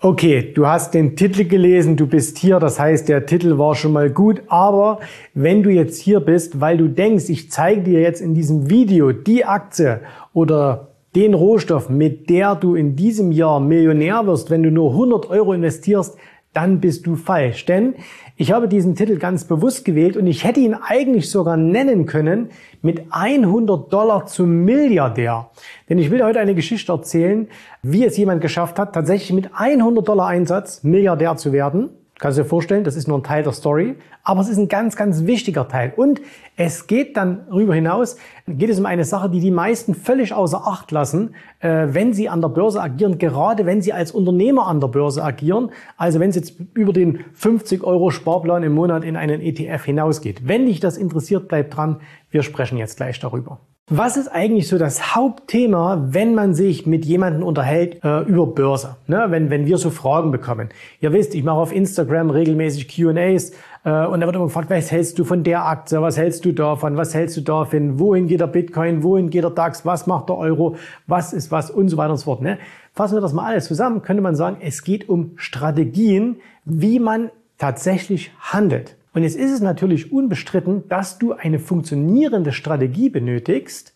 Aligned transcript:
Okay, 0.00 0.52
du 0.54 0.64
hast 0.64 0.94
den 0.94 1.16
Titel 1.16 1.42
gelesen, 1.42 1.96
du 1.96 2.06
bist 2.06 2.38
hier, 2.38 2.60
das 2.60 2.78
heißt, 2.78 3.08
der 3.08 3.26
Titel 3.26 3.58
war 3.58 3.74
schon 3.74 3.92
mal 3.92 4.10
gut, 4.10 4.42
aber 4.46 5.00
wenn 5.34 5.64
du 5.64 5.70
jetzt 5.70 6.00
hier 6.00 6.20
bist, 6.20 6.60
weil 6.60 6.76
du 6.76 6.86
denkst, 6.86 7.28
ich 7.28 7.50
zeige 7.50 7.80
dir 7.80 8.00
jetzt 8.00 8.20
in 8.20 8.32
diesem 8.32 8.70
Video 8.70 9.10
die 9.10 9.44
Aktie 9.44 10.00
oder 10.32 10.90
den 11.16 11.34
Rohstoff, 11.34 11.88
mit 11.88 12.30
der 12.30 12.54
du 12.54 12.76
in 12.76 12.94
diesem 12.94 13.32
Jahr 13.32 13.58
Millionär 13.58 14.24
wirst, 14.24 14.50
wenn 14.50 14.62
du 14.62 14.70
nur 14.70 14.92
100 14.92 15.30
Euro 15.30 15.52
investierst, 15.52 16.16
dann 16.52 16.80
bist 16.80 17.06
du 17.06 17.16
falsch. 17.16 17.66
Denn 17.66 17.94
ich 18.36 18.52
habe 18.52 18.68
diesen 18.68 18.94
Titel 18.94 19.18
ganz 19.18 19.44
bewusst 19.44 19.84
gewählt 19.84 20.16
und 20.16 20.26
ich 20.26 20.44
hätte 20.44 20.60
ihn 20.60 20.74
eigentlich 20.74 21.30
sogar 21.30 21.56
nennen 21.56 22.06
können 22.06 22.50
mit 22.82 23.06
100 23.10 23.92
Dollar 23.92 24.26
zum 24.26 24.64
Milliardär. 24.64 25.50
Denn 25.88 25.98
ich 25.98 26.10
will 26.10 26.22
heute 26.22 26.40
eine 26.40 26.54
Geschichte 26.54 26.92
erzählen, 26.92 27.48
wie 27.82 28.04
es 28.04 28.16
jemand 28.16 28.40
geschafft 28.40 28.78
hat, 28.78 28.94
tatsächlich 28.94 29.32
mit 29.32 29.50
100 29.54 30.06
Dollar 30.06 30.28
Einsatz 30.28 30.82
Milliardär 30.84 31.36
zu 31.36 31.52
werden. 31.52 31.90
Kannst 32.18 32.36
du 32.36 32.42
dir 32.42 32.48
vorstellen, 32.48 32.82
das 32.82 32.96
ist 32.96 33.06
nur 33.06 33.16
ein 33.16 33.22
Teil 33.22 33.44
der 33.44 33.52
Story, 33.52 33.94
aber 34.24 34.40
es 34.40 34.48
ist 34.48 34.58
ein 34.58 34.66
ganz, 34.66 34.96
ganz 34.96 35.24
wichtiger 35.24 35.68
Teil. 35.68 35.92
Und 35.96 36.20
es 36.56 36.88
geht 36.88 37.16
dann 37.16 37.46
darüber 37.48 37.76
hinaus, 37.76 38.16
geht 38.48 38.70
es 38.70 38.80
um 38.80 38.86
eine 38.86 39.04
Sache, 39.04 39.30
die 39.30 39.38
die 39.38 39.52
meisten 39.52 39.94
völlig 39.94 40.34
außer 40.34 40.66
Acht 40.66 40.90
lassen, 40.90 41.36
äh, 41.60 41.86
wenn 41.90 42.12
sie 42.12 42.28
an 42.28 42.40
der 42.40 42.48
Börse 42.48 42.82
agieren, 42.82 43.18
gerade 43.18 43.66
wenn 43.66 43.82
sie 43.82 43.92
als 43.92 44.10
Unternehmer 44.10 44.66
an 44.66 44.80
der 44.80 44.88
Börse 44.88 45.22
agieren, 45.22 45.70
also 45.96 46.18
wenn 46.18 46.30
es 46.30 46.36
jetzt 46.36 46.54
über 46.74 46.92
den 46.92 47.24
50 47.34 47.84
Euro 47.84 48.10
Sparplan 48.10 48.64
im 48.64 48.72
Monat 48.72 49.04
in 49.04 49.16
einen 49.16 49.40
ETF 49.40 49.84
hinausgeht. 49.84 50.48
Wenn 50.48 50.66
dich 50.66 50.80
das 50.80 50.96
interessiert, 50.96 51.46
bleib 51.46 51.70
dran, 51.70 52.00
wir 52.30 52.42
sprechen 52.42 52.78
jetzt 52.78 52.96
gleich 52.96 53.20
darüber. 53.20 53.60
Was 53.90 54.18
ist 54.18 54.28
eigentlich 54.28 54.68
so 54.68 54.76
das 54.76 55.14
Hauptthema, 55.14 56.08
wenn 56.10 56.34
man 56.34 56.52
sich 56.52 56.84
mit 56.84 57.06
jemandem 57.06 57.42
unterhält 57.42 58.04
äh, 58.04 58.20
über 58.24 58.46
Börse? 58.46 58.96
Ne? 59.06 59.24
Wenn, 59.30 59.48
wenn 59.48 59.64
wir 59.64 59.78
so 59.78 59.88
Fragen 59.88 60.30
bekommen. 60.30 60.68
Ihr 61.00 61.14
wisst, 61.14 61.34
ich 61.34 61.42
mache 61.42 61.56
auf 61.56 61.72
Instagram 61.72 62.28
regelmäßig 62.28 62.94
Q&As 62.94 63.52
äh, 63.84 64.04
und 64.04 64.20
da 64.20 64.26
wird 64.26 64.36
immer 64.36 64.44
gefragt, 64.44 64.68
was 64.68 64.92
hältst 64.92 65.18
du 65.18 65.24
von 65.24 65.42
der 65.42 65.64
Aktie, 65.64 66.02
was 66.02 66.18
hältst 66.18 66.44
du 66.44 66.52
davon, 66.52 66.98
was 66.98 67.14
hältst 67.14 67.38
du 67.38 67.40
davon, 67.40 67.98
wohin 67.98 68.26
geht 68.26 68.40
der 68.40 68.48
Bitcoin, 68.48 69.02
wohin 69.02 69.30
geht 69.30 69.44
der 69.44 69.52
DAX, 69.52 69.86
was 69.86 70.06
macht 70.06 70.28
der 70.28 70.36
Euro, 70.36 70.76
was 71.06 71.32
ist 71.32 71.50
was 71.50 71.70
und 71.70 71.88
so 71.88 71.96
weiter 71.96 72.10
und 72.10 72.18
so 72.18 72.24
fort. 72.24 72.42
Ne? 72.42 72.58
Fassen 72.92 73.16
wir 73.16 73.22
das 73.22 73.32
mal 73.32 73.46
alles 73.46 73.64
zusammen, 73.64 74.02
könnte 74.02 74.22
man 74.22 74.36
sagen, 74.36 74.58
es 74.60 74.84
geht 74.84 75.08
um 75.08 75.32
Strategien, 75.36 76.40
wie 76.66 77.00
man 77.00 77.30
tatsächlich 77.56 78.32
handelt. 78.38 78.97
Und 79.12 79.22
jetzt 79.22 79.36
ist 79.36 79.52
es 79.52 79.60
natürlich 79.60 80.12
unbestritten, 80.12 80.88
dass 80.88 81.18
du 81.18 81.32
eine 81.32 81.58
funktionierende 81.58 82.52
Strategie 82.52 83.08
benötigst, 83.08 83.94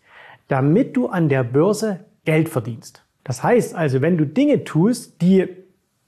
damit 0.49 0.97
du 0.97 1.09
an 1.09 1.29
der 1.29 1.45
Börse 1.45 2.01
Geld 2.25 2.49
verdienst. 2.49 3.05
Das 3.25 3.43
heißt 3.43 3.75
also, 3.75 4.01
wenn 4.01 4.17
du 4.17 4.27
Dinge 4.27 4.65
tust, 4.65 5.21
die 5.23 5.49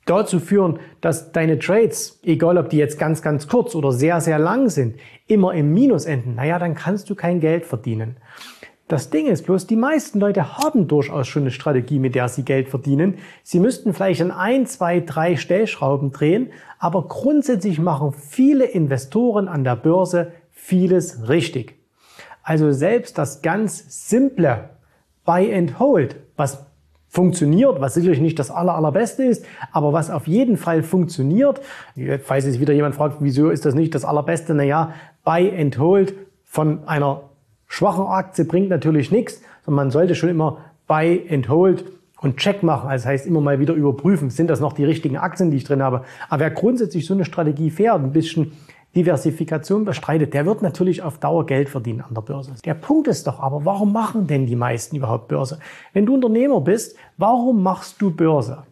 dazu 0.05 0.41
führen, 0.41 0.79
dass 1.01 1.33
deine 1.33 1.59
Trades, 1.59 2.21
egal 2.23 2.59
ob 2.59 2.69
die 2.69 2.77
jetzt 2.77 2.99
ganz, 2.99 3.23
ganz 3.23 3.49
kurz 3.49 3.75
oder 3.75 3.93
sehr, 3.93 4.21
sehr 4.21 4.39
lang 4.39 4.69
sind, 4.69 4.97
immer 5.27 5.55
im 5.55 5.73
Minus 5.73 6.05
enden, 6.05 6.35
naja, 6.35 6.59
dann 6.59 6.75
kannst 6.75 7.09
du 7.09 7.15
kein 7.15 7.41
Geld 7.41 7.65
verdienen. 7.65 8.17
Das 8.87 9.09
Ding 9.09 9.27
ist 9.29 9.47
bloß, 9.47 9.67
die 9.67 9.77
meisten 9.77 10.21
Leute 10.21 10.59
haben 10.59 10.89
durchaus 10.89 11.27
schon 11.27 11.45
eine 11.45 11.51
Strategie, 11.51 11.99
mit 11.99 12.15
der 12.15 12.29
sie 12.29 12.45
Geld 12.45 12.69
verdienen. 12.69 13.15
Sie 13.43 13.59
müssten 13.59 13.95
vielleicht 13.95 14.21
an 14.21 14.31
ein, 14.31 14.67
zwei, 14.67 15.01
drei 15.01 15.37
Stellschrauben 15.37 16.13
drehen, 16.13 16.51
aber 16.79 17.09
grundsätzlich 17.09 17.79
machen 17.79 18.13
viele 18.13 18.67
Investoren 18.67 19.49
an 19.49 19.65
der 19.65 19.77
Börse 19.77 20.33
vieles 20.53 21.29
richtig. 21.31 21.77
Also 22.43 22.73
selbst 22.73 23.17
das 23.17 23.41
ganz 23.41 24.09
simple 24.11 24.69
Buy 25.25 25.55
and 25.55 25.79
Hold, 25.79 26.17
was 26.37 26.67
funktioniert, 27.09 27.81
was 27.81 27.95
sicherlich 27.95 28.21
nicht 28.21 28.39
das 28.39 28.51
aller, 28.51 28.75
allerbeste 28.75 29.25
ist, 29.25 29.47
aber 29.73 29.95
was 29.95 30.11
auf 30.11 30.27
jeden 30.27 30.59
Fall 30.59 30.83
funktioniert. 30.83 31.63
Falls 32.23 32.45
sich 32.45 32.61
wieder 32.61 32.75
jemand 32.75 32.97
fragt, 32.97 33.17
wieso 33.21 33.49
ist 33.49 33.65
das 33.65 33.75
nicht 33.75 33.95
das 33.95 34.05
allerbeste? 34.05 34.53
Naja, 34.53 34.93
Buy 35.25 35.51
and 35.59 35.79
Hold 35.79 36.15
von 36.45 36.87
einer 36.87 37.23
schwachen 37.67 38.07
Aktie 38.07 38.45
bringt 38.45 38.69
natürlich 38.69 39.11
nichts, 39.11 39.43
sondern 39.65 39.87
man 39.87 39.91
sollte 39.91 40.15
schon 40.15 40.29
immer 40.29 40.59
Buy 40.87 41.27
and 41.31 41.49
Hold 41.49 41.85
und 42.21 42.37
Check 42.37 42.63
machen. 42.63 42.89
Also 42.89 43.05
das 43.05 43.07
heißt 43.11 43.27
immer 43.27 43.41
mal 43.41 43.61
wieder 43.61 43.75
überprüfen, 43.75 44.31
sind 44.31 44.49
das 44.49 44.61
noch 44.61 44.73
die 44.73 44.85
richtigen 44.85 45.17
Aktien, 45.17 45.51
die 45.51 45.59
ich 45.59 45.65
drin 45.65 45.83
habe. 45.83 46.05
Aber 46.29 46.41
wer 46.41 46.51
grundsätzlich 46.51 47.07
so 47.07 47.15
eine 47.15 47.25
Strategie 47.25 47.71
fährt, 47.71 48.03
ein 48.03 48.13
bisschen 48.13 48.53
Diversifikation 48.97 49.85
bestreitet, 49.85 50.35
der 50.35 50.47
wird 50.47 50.63
natürlich 50.63 51.03
auf 51.03 51.19
Dauer 51.19 51.47
Geld 51.47 51.69
verdienen 51.69 52.01
an 52.01 52.15
der 52.15 52.23
Börse. 52.23 52.55
Der 52.65 52.75
Punkt 52.75 53.09
ist 53.09 53.27
doch 53.27 53.41
aber, 53.41 53.65
warum 53.65 53.93
machen 53.93 54.27
denn 54.27 54.47
die 54.47 54.57
meisten 54.57 54.97
überhaupt 54.97 55.29
Börse? 55.29 55.59
Wenn 55.93 56.07
du 56.07 56.15
Unternehmer 56.15 56.61
bist, 56.61 56.97
warum 57.17 57.63
machst 57.63 58.01
du 58.01 58.11
Börse? 58.11 58.65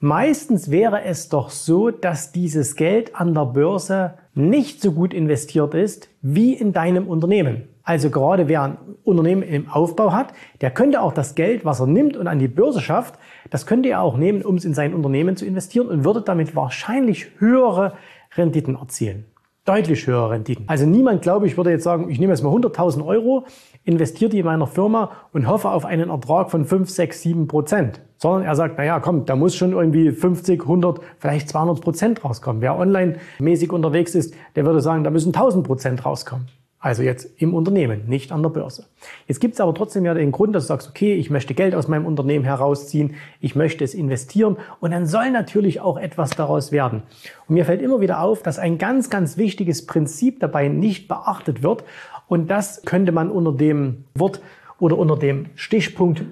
Meistens 0.00 0.70
wäre 0.70 1.02
es 1.02 1.28
doch 1.28 1.50
so, 1.50 1.90
dass 1.90 2.30
dieses 2.32 2.76
Geld 2.76 3.16
an 3.16 3.34
der 3.34 3.46
Börse 3.46 4.14
nicht 4.38 4.80
so 4.80 4.92
gut 4.92 5.12
investiert 5.12 5.74
ist 5.74 6.08
wie 6.22 6.54
in 6.54 6.72
deinem 6.72 7.08
Unternehmen. 7.08 7.64
Also 7.82 8.10
gerade 8.10 8.48
wer 8.48 8.62
ein 8.62 8.78
Unternehmen 9.02 9.42
im 9.42 9.68
Aufbau 9.68 10.12
hat, 10.12 10.32
der 10.60 10.70
könnte 10.70 11.00
auch 11.02 11.12
das 11.12 11.34
Geld, 11.34 11.64
was 11.64 11.80
er 11.80 11.86
nimmt 11.86 12.16
und 12.16 12.26
an 12.26 12.38
die 12.38 12.48
Börse 12.48 12.80
schafft, 12.80 13.14
das 13.50 13.66
könnte 13.66 13.88
er 13.88 14.02
auch 14.02 14.16
nehmen, 14.16 14.42
um 14.42 14.56
es 14.56 14.64
in 14.64 14.74
sein 14.74 14.94
Unternehmen 14.94 15.36
zu 15.36 15.46
investieren 15.46 15.88
und 15.88 16.04
würde 16.04 16.20
damit 16.20 16.54
wahrscheinlich 16.54 17.28
höhere 17.38 17.94
Renditen 18.36 18.76
erzielen. 18.76 19.24
Deutlich 19.68 20.06
höhere 20.06 20.30
Renditen. 20.30 20.64
Also 20.66 20.86
niemand, 20.86 21.20
glaube 21.20 21.46
ich, 21.46 21.58
würde 21.58 21.70
jetzt 21.70 21.84
sagen, 21.84 22.08
ich 22.08 22.18
nehme 22.18 22.32
jetzt 22.32 22.42
mal 22.42 22.48
100.000 22.54 23.04
Euro, 23.04 23.44
investiere 23.84 24.30
die 24.30 24.38
in 24.38 24.46
meiner 24.46 24.66
Firma 24.66 25.10
und 25.34 25.46
hoffe 25.46 25.68
auf 25.68 25.84
einen 25.84 26.08
Ertrag 26.08 26.50
von 26.50 26.64
5, 26.64 26.88
6, 26.88 27.20
7 27.20 27.48
Prozent. 27.48 28.00
Sondern 28.16 28.44
er 28.44 28.54
sagt, 28.56 28.78
naja, 28.78 28.98
komm, 28.98 29.26
da 29.26 29.36
muss 29.36 29.54
schon 29.54 29.72
irgendwie 29.72 30.10
50, 30.10 30.62
100, 30.62 31.00
vielleicht 31.18 31.50
200 31.50 31.82
Prozent 31.82 32.24
rauskommen. 32.24 32.62
Wer 32.62 32.78
online-mäßig 32.78 33.70
unterwegs 33.70 34.14
ist, 34.14 34.32
der 34.56 34.64
würde 34.64 34.80
sagen, 34.80 35.04
da 35.04 35.10
müssen 35.10 35.34
1000 35.34 35.66
Prozent 35.66 36.02
rauskommen. 36.02 36.46
Also 36.80 37.02
jetzt 37.02 37.28
im 37.42 37.54
Unternehmen, 37.54 38.06
nicht 38.06 38.30
an 38.30 38.42
der 38.42 38.50
Börse. 38.50 38.86
Jetzt 39.26 39.40
gibt 39.40 39.54
es 39.54 39.60
aber 39.60 39.74
trotzdem 39.74 40.04
ja 40.04 40.14
den 40.14 40.30
Grund, 40.30 40.54
dass 40.54 40.64
du 40.64 40.68
sagst, 40.68 40.88
okay, 40.88 41.14
ich 41.14 41.28
möchte 41.28 41.54
Geld 41.54 41.74
aus 41.74 41.88
meinem 41.88 42.06
Unternehmen 42.06 42.44
herausziehen, 42.44 43.16
ich 43.40 43.56
möchte 43.56 43.82
es 43.82 43.94
investieren 43.94 44.58
und 44.78 44.92
dann 44.92 45.06
soll 45.06 45.32
natürlich 45.32 45.80
auch 45.80 45.96
etwas 45.96 46.30
daraus 46.30 46.70
werden. 46.70 47.02
Und 47.48 47.54
mir 47.56 47.64
fällt 47.64 47.82
immer 47.82 48.00
wieder 48.00 48.20
auf, 48.20 48.44
dass 48.44 48.60
ein 48.60 48.78
ganz, 48.78 49.10
ganz 49.10 49.36
wichtiges 49.36 49.86
Prinzip 49.86 50.38
dabei 50.38 50.68
nicht 50.68 51.08
beachtet 51.08 51.64
wird 51.64 51.82
und 52.28 52.48
das 52.48 52.82
könnte 52.84 53.10
man 53.10 53.30
unter 53.30 53.52
dem 53.52 54.04
Wort 54.14 54.40
oder 54.78 54.98
unter 54.98 55.16
dem 55.16 55.46
Stichpunkt 55.56 56.22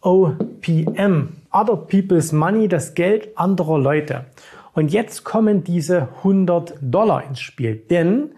OPM, 0.00 1.28
Other 1.52 1.76
People's 1.76 2.32
Money, 2.32 2.66
das 2.66 2.94
Geld 2.94 3.36
anderer 3.36 3.78
Leute. 3.78 4.24
Und 4.72 4.90
jetzt 4.90 5.22
kommen 5.22 5.64
diese 5.64 6.08
100 6.18 6.78
Dollar 6.80 7.24
ins 7.24 7.40
Spiel, 7.40 7.76
denn 7.76 8.30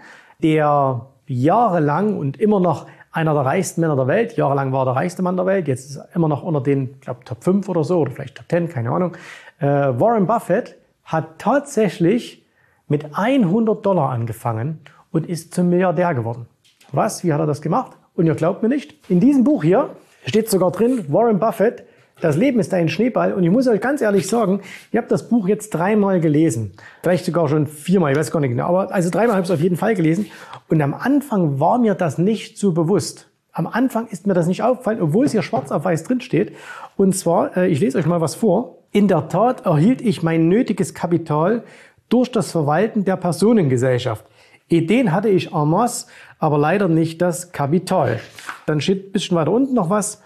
der 0.42 1.06
jahrelang 1.26 2.16
und 2.16 2.40
immer 2.40 2.60
noch 2.60 2.86
einer 3.12 3.32
der 3.32 3.44
reichsten 3.44 3.80
Männer 3.80 3.96
der 3.96 4.06
Welt. 4.08 4.36
Jahrelang 4.36 4.72
war 4.72 4.84
der 4.84 4.96
reichste 4.96 5.22
Mann 5.22 5.36
der 5.36 5.46
Welt. 5.46 5.68
Jetzt 5.68 5.90
ist 5.90 5.96
er 5.96 6.08
immer 6.14 6.28
noch 6.28 6.42
unter 6.42 6.60
den, 6.60 7.00
glaube 7.00 7.24
Top 7.24 7.44
5 7.44 7.68
oder 7.68 7.84
so 7.84 8.00
oder 8.00 8.10
vielleicht 8.10 8.36
Top 8.36 8.46
10, 8.48 8.68
keine 8.68 8.90
Ahnung. 8.90 9.16
Äh, 9.60 9.66
Warren 9.66 10.26
Buffett 10.26 10.76
hat 11.04 11.38
tatsächlich 11.38 12.44
mit 12.88 13.16
100 13.16 13.84
Dollar 13.84 14.10
angefangen 14.10 14.80
und 15.12 15.28
ist 15.28 15.54
zum 15.54 15.68
Milliardär 15.68 16.14
geworden. 16.14 16.46
Was? 16.92 17.24
Wie 17.24 17.32
hat 17.32 17.40
er 17.40 17.46
das 17.46 17.62
gemacht? 17.62 17.92
Und 18.14 18.26
ihr 18.26 18.34
glaubt 18.34 18.62
mir 18.62 18.68
nicht, 18.68 18.94
in 19.08 19.20
diesem 19.20 19.44
Buch 19.44 19.62
hier 19.62 19.90
steht 20.26 20.50
sogar 20.50 20.70
drin, 20.70 21.04
Warren 21.08 21.38
Buffett 21.38 21.84
Das 22.20 22.37
Leben 22.37 22.61
ist 22.61 22.72
ein 22.72 22.88
Schneeball 22.88 23.32
und 23.32 23.43
ich 23.43 23.50
muss 23.50 23.66
euch 23.66 23.81
ganz 23.81 24.00
ehrlich 24.00 24.28
sagen, 24.28 24.61
ich 24.93 24.96
habe 24.96 25.08
das 25.08 25.28
Buch 25.28 25.49
jetzt 25.49 25.70
dreimal 25.70 26.20
gelesen. 26.20 26.72
Vielleicht 27.02 27.25
sogar 27.25 27.49
schon 27.49 27.66
viermal, 27.66 28.12
ich 28.12 28.19
weiß 28.19 28.31
gar 28.31 28.40
nicht 28.40 28.50
genau. 28.50 28.66
Aber 28.66 28.94
also 28.94 29.11
dreimal 29.11 29.37
habe 29.37 29.43
ich 29.43 29.50
es 29.50 29.55
auf 29.55 29.61
jeden 29.61 29.76
Fall 29.76 29.94
gelesen. 29.94 30.26
Und 30.69 30.81
am 30.81 30.94
Anfang 30.94 31.58
war 31.58 31.78
mir 31.78 31.94
das 31.94 32.16
nicht 32.19 32.56
so 32.56 32.72
bewusst. 32.72 33.28
Am 33.52 33.66
Anfang 33.66 34.06
ist 34.06 34.26
mir 34.26 34.34
das 34.34 34.46
nicht 34.46 34.62
aufgefallen, 34.62 35.00
obwohl 35.00 35.26
es 35.26 35.32
hier 35.32 35.43
schwarz 35.43 35.70
auf 35.70 35.84
weiß 35.84 36.05
drin 36.05 36.20
steht. 36.20 36.55
Und 36.96 37.14
zwar, 37.16 37.56
äh, 37.56 37.69
ich 37.69 37.81
lese 37.81 37.99
euch 37.99 38.06
mal 38.06 38.20
was 38.20 38.34
vor. 38.34 38.78
In 38.90 39.08
der 39.08 39.28
Tat 39.28 39.67
erhielt 39.67 40.00
ich 40.00 40.22
mein 40.22 40.49
nötiges 40.49 40.94
Kapital 40.94 41.64
durch 42.08 42.31
das 42.31 42.52
Verwalten 42.52 43.05
der 43.05 43.17
Personengesellschaft. 43.17 44.25
Ideen 44.69 45.12
hatte 45.12 45.28
ich 45.28 45.52
en 45.52 45.69
masse, 45.69 46.06
aber 46.38 46.58
leider 46.58 46.88
nicht 46.88 47.20
das 47.20 47.52
Kapital. 47.52 48.20
Dann 48.67 48.81
steht 48.81 49.08
ein 49.08 49.12
bisschen 49.12 49.37
weiter 49.37 49.52
unten 49.52 49.75
noch 49.75 49.90
was, 49.90 50.22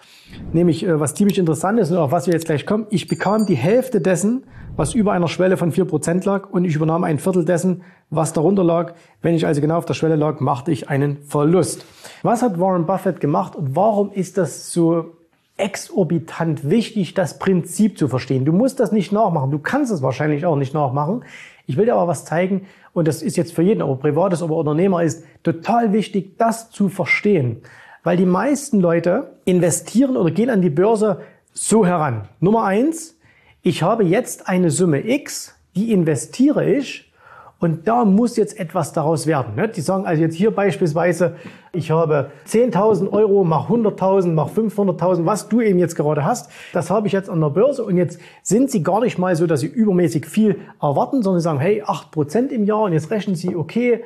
nämlich 0.52 0.84
äh, 0.84 1.00
was 1.00 1.14
ziemlich 1.14 1.38
interessant 1.38 1.78
ist 1.78 1.90
und 1.90 1.98
auf 1.98 2.12
was 2.12 2.26
wir 2.26 2.34
jetzt 2.34 2.46
gleich 2.46 2.66
kommen. 2.66 2.86
Ich 2.90 3.08
bekam 3.08 3.46
die 3.46 3.56
Hälfte 3.56 4.00
dessen, 4.00 4.44
was 4.76 4.94
über 4.94 5.12
einer 5.12 5.28
Schwelle 5.28 5.56
von 5.56 5.72
vier 5.72 5.84
Prozent 5.84 6.24
lag 6.24 6.50
und 6.50 6.64
ich 6.64 6.76
übernahm 6.76 7.04
ein 7.04 7.18
Viertel 7.18 7.44
dessen, 7.44 7.82
was 8.10 8.32
darunter 8.32 8.64
lag. 8.64 8.94
Wenn 9.22 9.34
ich 9.34 9.46
also 9.46 9.60
genau 9.60 9.76
auf 9.76 9.84
der 9.84 9.94
Schwelle 9.94 10.16
lag, 10.16 10.40
machte 10.40 10.70
ich 10.70 10.88
einen 10.88 11.18
Verlust. 11.22 11.84
Was 12.22 12.42
hat 12.42 12.60
Warren 12.60 12.86
Buffett 12.86 13.20
gemacht 13.20 13.56
und 13.56 13.74
warum 13.74 14.12
ist 14.12 14.38
das 14.38 14.72
so 14.72 15.16
exorbitant 15.56 16.70
wichtig, 16.70 17.14
das 17.14 17.38
Prinzip 17.38 17.98
zu 17.98 18.06
verstehen? 18.06 18.44
Du 18.44 18.52
musst 18.52 18.78
das 18.78 18.92
nicht 18.92 19.10
nachmachen. 19.10 19.50
Du 19.50 19.58
kannst 19.58 19.90
es 19.90 20.02
wahrscheinlich 20.02 20.46
auch 20.46 20.56
nicht 20.56 20.74
nachmachen. 20.74 21.24
Ich 21.66 21.76
will 21.76 21.84
dir 21.84 21.94
aber 21.94 22.06
was 22.06 22.24
zeigen 22.24 22.66
und 22.92 23.08
das 23.08 23.22
ist 23.22 23.36
jetzt 23.36 23.52
für 23.52 23.62
jeden, 23.62 23.82
ob 23.82 23.98
er 23.98 24.10
privat 24.10 24.32
ist, 24.32 24.42
ob 24.42 24.50
er 24.50 24.56
Unternehmer 24.56 25.02
ist, 25.02 25.24
total 25.42 25.92
wichtig, 25.92 26.38
das 26.38 26.70
zu 26.70 26.88
verstehen. 26.88 27.62
Weil 28.02 28.16
die 28.16 28.26
meisten 28.26 28.80
Leute 28.80 29.30
investieren 29.44 30.16
oder 30.16 30.30
gehen 30.30 30.50
an 30.50 30.62
die 30.62 30.70
Börse 30.70 31.20
so 31.52 31.84
heran. 31.84 32.28
Nummer 32.40 32.64
eins, 32.64 33.16
ich 33.62 33.82
habe 33.82 34.04
jetzt 34.04 34.48
eine 34.48 34.70
Summe 34.70 35.06
X, 35.08 35.54
die 35.74 35.92
investiere 35.92 36.64
ich 36.64 37.12
und 37.60 37.88
da 37.88 38.04
muss 38.04 38.36
jetzt 38.36 38.60
etwas 38.60 38.92
daraus 38.92 39.26
werden. 39.26 39.56
Ne? 39.56 39.68
Die 39.68 39.80
sagen 39.80 40.06
also 40.06 40.22
jetzt 40.22 40.36
hier 40.36 40.52
beispielsweise, 40.52 41.34
ich 41.72 41.90
habe 41.90 42.30
10.000 42.46 43.10
Euro, 43.10 43.42
mach 43.42 43.68
100.000, 43.68 44.28
mach 44.28 44.50
500.000, 44.50 45.26
was 45.26 45.48
du 45.48 45.60
eben 45.60 45.80
jetzt 45.80 45.96
gerade 45.96 46.24
hast. 46.24 46.50
Das 46.72 46.88
habe 46.88 47.08
ich 47.08 47.12
jetzt 47.12 47.28
an 47.28 47.40
der 47.40 47.50
Börse 47.50 47.84
und 47.84 47.96
jetzt 47.96 48.20
sind 48.42 48.70
sie 48.70 48.84
gar 48.84 49.00
nicht 49.00 49.18
mal 49.18 49.34
so, 49.34 49.48
dass 49.48 49.60
sie 49.60 49.66
übermäßig 49.66 50.26
viel 50.26 50.60
erwarten, 50.80 51.22
sondern 51.22 51.40
sie 51.40 51.44
sagen, 51.44 51.58
hey, 51.58 51.82
8% 51.82 52.48
im 52.50 52.64
Jahr 52.64 52.82
und 52.82 52.92
jetzt 52.92 53.10
rechnen 53.10 53.34
sie, 53.34 53.56
okay, 53.56 54.04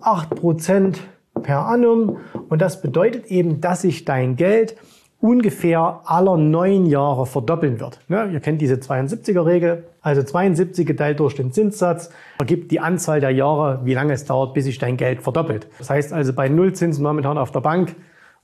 8% 0.00 0.96
per 1.42 1.66
annum 1.66 2.18
und 2.48 2.60
das 2.62 2.82
bedeutet 2.82 3.26
eben, 3.26 3.60
dass 3.60 3.82
sich 3.82 4.04
dein 4.04 4.36
Geld 4.36 4.76
ungefähr 5.20 6.02
aller 6.04 6.36
neun 6.36 6.86
Jahre 6.86 7.26
verdoppeln 7.26 7.80
wird. 7.80 8.00
Ja, 8.08 8.26
ihr 8.26 8.40
kennt 8.40 8.60
diese 8.60 8.74
72er-Regel. 8.74 9.84
Also 10.00 10.22
72 10.22 10.86
geteilt 10.86 11.20
durch 11.20 11.34
den 11.34 11.52
Zinssatz 11.52 12.10
ergibt 12.38 12.70
die 12.70 12.80
Anzahl 12.80 13.20
der 13.20 13.30
Jahre, 13.30 13.80
wie 13.84 13.94
lange 13.94 14.12
es 14.12 14.24
dauert, 14.24 14.54
bis 14.54 14.66
sich 14.66 14.78
dein 14.78 14.96
Geld 14.96 15.22
verdoppelt. 15.22 15.68
Das 15.78 15.90
heißt 15.90 16.12
also 16.12 16.32
bei 16.32 16.48
Nullzinsen 16.48 17.02
momentan 17.02 17.38
auf 17.38 17.50
der 17.50 17.60
Bank 17.60 17.96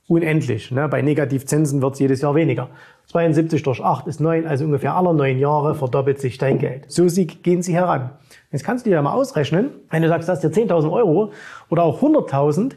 unendlich. 0.07 0.71
Ne? 0.71 0.87
Bei 0.89 1.01
Negativzinsen 1.01 1.81
wird 1.81 1.93
es 1.93 1.99
jedes 1.99 2.21
Jahr 2.21 2.35
weniger. 2.35 2.69
72 3.07 3.61
durch 3.63 3.83
8 3.83 4.07
ist 4.07 4.19
9, 4.19 4.47
also 4.47 4.65
ungefähr 4.65 4.95
aller 4.95 5.13
neun 5.13 5.37
Jahre 5.37 5.75
verdoppelt 5.75 6.19
sich 6.19 6.37
dein 6.37 6.57
Geld. 6.57 6.85
So 6.91 7.05
gehen 7.05 7.61
sie 7.61 7.73
heran. 7.73 8.11
Jetzt 8.51 8.63
kannst 8.63 8.85
du 8.85 8.89
dir 8.89 9.01
mal 9.01 9.13
ausrechnen, 9.13 9.71
wenn 9.89 10.01
du 10.01 10.07
sagst, 10.07 10.29
das 10.29 10.43
ist 10.43 10.55
dir 10.55 10.63
10.000 10.65 10.91
Euro 10.91 11.31
oder 11.69 11.83
auch 11.83 12.01
100.000, 12.01 12.73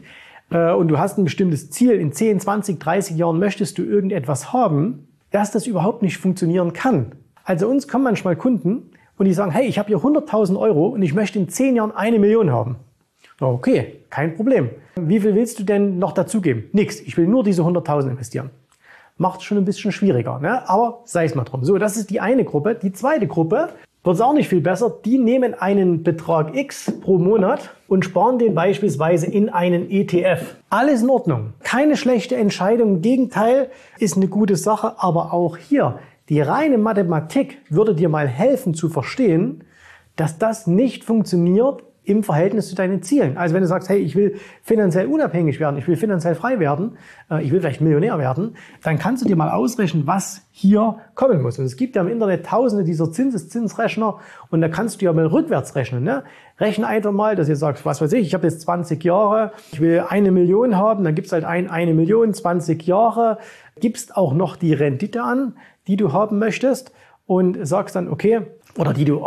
äh, 0.51 0.71
und 0.73 0.87
du 0.87 0.97
hast 0.97 1.17
ein 1.17 1.23
bestimmtes 1.23 1.69
Ziel, 1.69 1.93
in 1.93 2.11
10, 2.11 2.39
20, 2.39 2.79
30 2.79 3.17
Jahren 3.17 3.39
möchtest 3.39 3.77
du 3.77 3.83
irgendetwas 3.83 4.53
haben, 4.53 5.07
dass 5.31 5.51
das 5.51 5.67
überhaupt 5.67 6.01
nicht 6.01 6.17
funktionieren 6.17 6.73
kann. 6.73 7.13
Also 7.43 7.67
uns 7.67 7.87
kommen 7.87 8.03
manchmal 8.03 8.35
Kunden 8.35 8.91
und 9.17 9.25
die 9.25 9.33
sagen, 9.33 9.51
hey, 9.51 9.65
ich 9.65 9.79
habe 9.79 9.87
hier 9.87 9.97
100.000 9.97 10.57
Euro 10.59 10.87
und 10.87 11.01
ich 11.01 11.13
möchte 11.13 11.39
in 11.39 11.49
10 11.49 11.75
Jahren 11.75 11.91
eine 11.91 12.19
Million 12.19 12.51
haben. 12.51 12.77
Okay, 13.39 13.99
kein 14.09 14.35
Problem. 14.35 14.69
Wie 14.95 15.19
viel 15.19 15.35
willst 15.35 15.59
du 15.59 15.63
denn 15.63 15.99
noch 15.99 16.11
dazugeben? 16.11 16.65
Nix. 16.71 16.99
Ich 17.01 17.17
will 17.17 17.27
nur 17.27 17.43
diese 17.43 17.61
100.000 17.61 18.09
investieren. 18.09 18.49
Macht 19.17 19.43
schon 19.43 19.57
ein 19.57 19.65
bisschen 19.65 19.91
schwieriger, 19.91 20.39
ne? 20.39 20.67
aber 20.69 21.01
sei 21.05 21.25
es 21.25 21.35
mal 21.35 21.43
drum. 21.43 21.63
So, 21.63 21.77
das 21.77 21.97
ist 21.97 22.09
die 22.09 22.19
eine 22.19 22.43
Gruppe. 22.43 22.75
Die 22.75 22.93
zweite 22.93 23.27
Gruppe 23.27 23.69
wird 24.03 24.15
es 24.15 24.21
auch 24.21 24.33
nicht 24.33 24.47
viel 24.47 24.61
besser. 24.61 24.93
Die 25.03 25.17
nehmen 25.17 25.53
einen 25.53 26.03
Betrag 26.03 26.55
X 26.55 26.93
pro 27.01 27.17
Monat 27.17 27.71
und 27.87 28.05
sparen 28.05 28.39
den 28.39 28.55
beispielsweise 28.55 29.25
in 29.25 29.49
einen 29.49 29.89
ETF. 29.89 30.55
Alles 30.69 31.01
in 31.01 31.09
Ordnung. 31.09 31.53
Keine 31.63 31.97
schlechte 31.97 32.35
Entscheidung. 32.35 32.95
Im 32.95 33.01
Gegenteil 33.01 33.69
ist 33.99 34.15
eine 34.15 34.27
gute 34.27 34.55
Sache. 34.55 34.95
Aber 34.97 35.33
auch 35.33 35.57
hier, 35.57 35.99
die 36.29 36.39
reine 36.39 36.77
Mathematik 36.77 37.57
würde 37.69 37.95
dir 37.95 38.09
mal 38.09 38.27
helfen 38.27 38.73
zu 38.73 38.89
verstehen, 38.89 39.63
dass 40.15 40.37
das 40.37 40.67
nicht 40.67 41.03
funktioniert, 41.03 41.83
im 42.07 42.23
Verhältnis 42.23 42.69
zu 42.69 42.75
deinen 42.75 43.01
Zielen. 43.01 43.37
Also 43.37 43.53
wenn 43.53 43.61
du 43.61 43.67
sagst, 43.67 43.89
hey, 43.89 43.99
ich 43.99 44.15
will 44.15 44.35
finanziell 44.63 45.07
unabhängig 45.07 45.59
werden, 45.59 45.77
ich 45.77 45.87
will 45.89 45.97
finanziell 45.97 46.35
frei 46.35 46.57
werden, 46.57 46.97
äh, 47.29 47.43
ich 47.43 47.51
will 47.51 47.59
vielleicht 47.59 47.81
Millionär 47.81 48.17
werden, 48.17 48.55
dann 48.81 48.97
kannst 48.97 49.23
du 49.23 49.27
dir 49.27 49.35
mal 49.35 49.51
ausrechnen, 49.51 50.07
was 50.07 50.47
hier 50.51 50.99
kommen 51.15 51.41
muss. 51.41 51.59
Und 51.59 51.65
es 51.65 51.75
gibt 51.75 51.97
ja 51.97 52.01
im 52.01 52.07
Internet 52.07 52.45
tausende 52.45 52.85
dieser 52.85 53.11
Zinseszinsrechner 53.11 54.19
und 54.49 54.61
da 54.61 54.69
kannst 54.69 55.01
du 55.01 55.05
ja 55.05 55.11
mal 55.11 55.25
rückwärts 55.25 55.75
rechnen. 55.75 56.05
Ne? 56.05 56.23
Rechne 56.59 56.87
einfach 56.87 57.11
mal, 57.11 57.35
dass 57.35 57.49
ihr 57.49 57.57
sagt, 57.57 57.85
was 57.85 57.99
weiß 57.99 58.13
ich, 58.13 58.27
ich 58.27 58.33
habe 58.33 58.47
jetzt 58.47 58.61
20 58.61 59.03
Jahre, 59.03 59.51
ich 59.73 59.81
will 59.81 60.05
eine 60.07 60.31
Million 60.31 60.77
haben, 60.77 61.03
dann 61.03 61.13
gibst 61.13 61.33
halt 61.33 61.43
ein, 61.43 61.69
eine 61.69 61.93
Million, 61.93 62.33
20 62.33 62.87
Jahre, 62.87 63.37
gibst 63.81 64.15
auch 64.15 64.33
noch 64.33 64.55
die 64.55 64.73
Rendite 64.73 65.23
an, 65.23 65.57
die 65.87 65.97
du 65.97 66.13
haben 66.13 66.39
möchtest 66.39 66.93
und 67.25 67.67
sagst 67.67 67.97
dann, 67.97 68.07
okay, 68.07 68.43
oder 68.77 68.93
die 68.93 69.03
du 69.03 69.25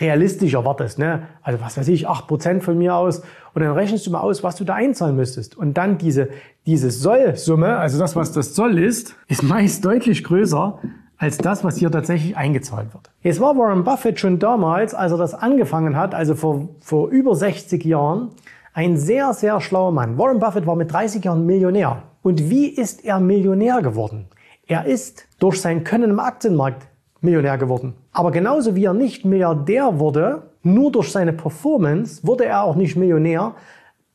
realistisch 0.00 0.54
erwartest. 0.54 0.98
Ne? 0.98 1.22
Also 1.42 1.60
was 1.60 1.76
weiß 1.76 1.88
ich, 1.88 2.08
acht 2.08 2.26
Prozent 2.26 2.62
von 2.62 2.78
mir 2.78 2.94
aus. 2.94 3.22
Und 3.54 3.62
dann 3.62 3.72
rechnest 3.72 4.06
du 4.06 4.10
mal 4.10 4.20
aus, 4.20 4.42
was 4.42 4.56
du 4.56 4.64
da 4.64 4.74
einzahlen 4.74 5.16
müsstest. 5.16 5.56
Und 5.56 5.74
dann 5.74 5.98
diese, 5.98 6.28
diese 6.66 6.90
Soll-Summe, 6.90 7.76
also 7.76 7.98
das, 7.98 8.16
was 8.16 8.32
das 8.32 8.54
Soll 8.54 8.78
ist, 8.78 9.16
ist 9.28 9.42
meist 9.42 9.84
deutlich 9.84 10.24
größer 10.24 10.78
als 11.16 11.36
das, 11.36 11.64
was 11.64 11.76
hier 11.76 11.90
tatsächlich 11.90 12.36
eingezahlt 12.36 12.94
wird. 12.94 13.10
Jetzt 13.22 13.40
war 13.40 13.56
Warren 13.56 13.84
Buffett 13.84 14.18
schon 14.18 14.38
damals, 14.38 14.94
als 14.94 15.12
er 15.12 15.18
das 15.18 15.34
angefangen 15.34 15.94
hat, 15.94 16.14
also 16.14 16.34
vor, 16.34 16.70
vor 16.80 17.10
über 17.10 17.34
60 17.34 17.84
Jahren, 17.84 18.30
ein 18.72 18.96
sehr, 18.96 19.34
sehr 19.34 19.60
schlauer 19.60 19.92
Mann. 19.92 20.16
Warren 20.16 20.38
Buffett 20.38 20.66
war 20.66 20.76
mit 20.76 20.90
30 20.90 21.22
Jahren 21.22 21.44
Millionär. 21.44 22.04
Und 22.22 22.48
wie 22.48 22.68
ist 22.68 23.04
er 23.04 23.20
Millionär 23.20 23.82
geworden? 23.82 24.28
Er 24.66 24.86
ist 24.86 25.26
durch 25.40 25.60
sein 25.60 25.84
Können 25.84 26.10
im 26.10 26.20
Aktienmarkt 26.20 26.86
Millionär 27.20 27.58
geworden. 27.58 27.94
Aber 28.12 28.30
genauso 28.30 28.74
wie 28.74 28.84
er 28.84 28.94
nicht 28.94 29.24
Milliardär 29.24 29.98
wurde, 29.98 30.42
nur 30.62 30.92
durch 30.92 31.10
seine 31.10 31.32
Performance, 31.32 32.26
wurde 32.26 32.44
er 32.46 32.62
auch 32.62 32.76
nicht 32.76 32.96
Millionär 32.96 33.54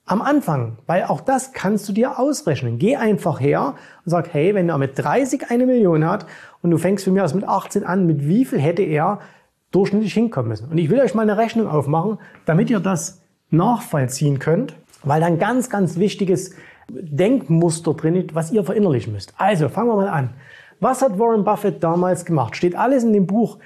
am 0.06 0.22
Anfang. 0.22 0.78
Weil 0.88 1.04
auch 1.04 1.22
das 1.22 1.54
kannst 1.54 1.88
du 1.90 1.94
dir 1.94 2.20
ausrechnen. 2.20 2.78
Geh 2.78 2.96
einfach 2.96 3.40
her 3.40 3.76
und 4.06 4.10
sag, 4.10 4.34
hey, 4.34 4.54
wenn 4.56 4.70
er 4.70 4.78
mit 4.78 4.98
30 4.98 5.50
eine 5.50 5.66
Million 5.66 6.06
hat 6.06 6.26
und 6.62 6.72
du 6.72 6.78
fängst 6.78 7.04
für 7.04 7.12
mir 7.12 7.24
aus 7.24 7.34
mit 7.34 7.48
18 7.48 7.84
an, 7.84 8.06
mit 8.06 8.28
wie 8.28 8.46
viel 8.46 8.60
hätte 8.60 8.84
er 8.84 9.20
durchschnittlich 9.72 10.14
hinkommen 10.14 10.50
müssen? 10.50 10.70
Und 10.70 10.78
ich 10.78 10.90
will 10.90 11.00
euch 11.00 11.16
mal 11.16 11.24
eine 11.24 11.38
Rechnung 11.38 11.68
aufmachen, 11.68 12.20
damit 12.46 12.70
ihr 12.70 12.80
das 12.80 13.22
nachvollziehen 13.50 14.40
könnt, 14.40 14.76
weil 15.04 15.22
dann 15.22 15.38
ganz, 15.38 15.70
ganz 15.70 15.98
wichtiges 15.98 16.56
Denkmuster 16.90 17.94
drin 17.94 18.16
ist, 18.16 18.36
was 18.36 18.52
ihr 18.52 18.64
verinnerlichen 18.64 19.14
müsst. 19.14 19.34
Also, 19.38 19.70
fangen 19.70 19.90
wir 19.90 19.96
mal 19.96 20.08
an. 20.08 20.30
Was 20.80 21.02
hat 21.02 21.18
Warren 21.18 21.44
Buffett 21.44 21.84
damals 21.84 22.26
gemacht? 22.26 22.56
Steht 22.56 22.76
alles 22.76 23.04
in 23.04 23.14
dem 23.14 23.28
Buch. 23.28 23.60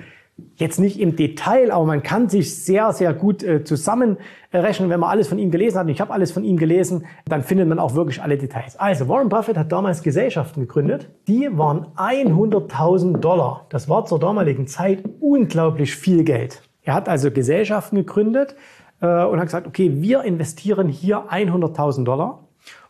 Jetzt 0.55 0.79
nicht 0.79 0.99
im 0.99 1.17
Detail, 1.17 1.71
aber 1.71 1.85
man 1.85 2.01
kann 2.01 2.29
sich 2.29 2.63
sehr, 2.63 2.93
sehr 2.93 3.13
gut 3.13 3.43
äh, 3.43 3.63
zusammenrechnen, 3.65 4.89
wenn 4.89 4.99
man 4.99 5.09
alles 5.09 5.27
von 5.27 5.37
ihm 5.37 5.51
gelesen 5.51 5.77
hat. 5.77 5.85
Und 5.85 5.91
ich 5.91 5.99
habe 5.99 6.13
alles 6.13 6.31
von 6.31 6.43
ihm 6.45 6.55
gelesen, 6.57 7.05
dann 7.25 7.43
findet 7.43 7.67
man 7.67 7.77
auch 7.77 7.93
wirklich 7.93 8.21
alle 8.21 8.37
Details. 8.37 8.79
Also 8.79 9.09
Warren 9.09 9.27
Buffett 9.27 9.57
hat 9.57 9.71
damals 9.71 10.01
Gesellschaften 10.01 10.61
gegründet. 10.61 11.09
Die 11.27 11.49
waren 11.57 11.87
100.000 11.97 13.17
Dollar. 13.17 13.65
Das 13.69 13.89
war 13.89 14.05
zur 14.05 14.19
damaligen 14.19 14.67
Zeit 14.67 15.03
unglaublich 15.19 15.95
viel 15.95 16.23
Geld. 16.23 16.61
Er 16.83 16.93
hat 16.93 17.09
also 17.09 17.31
Gesellschaften 17.31 17.97
gegründet 17.97 18.55
äh, 19.01 19.23
und 19.25 19.39
hat 19.39 19.45
gesagt, 19.45 19.67
okay, 19.67 19.91
wir 19.95 20.23
investieren 20.23 20.87
hier 20.87 21.25
100.000 21.29 22.03
Dollar. 22.03 22.48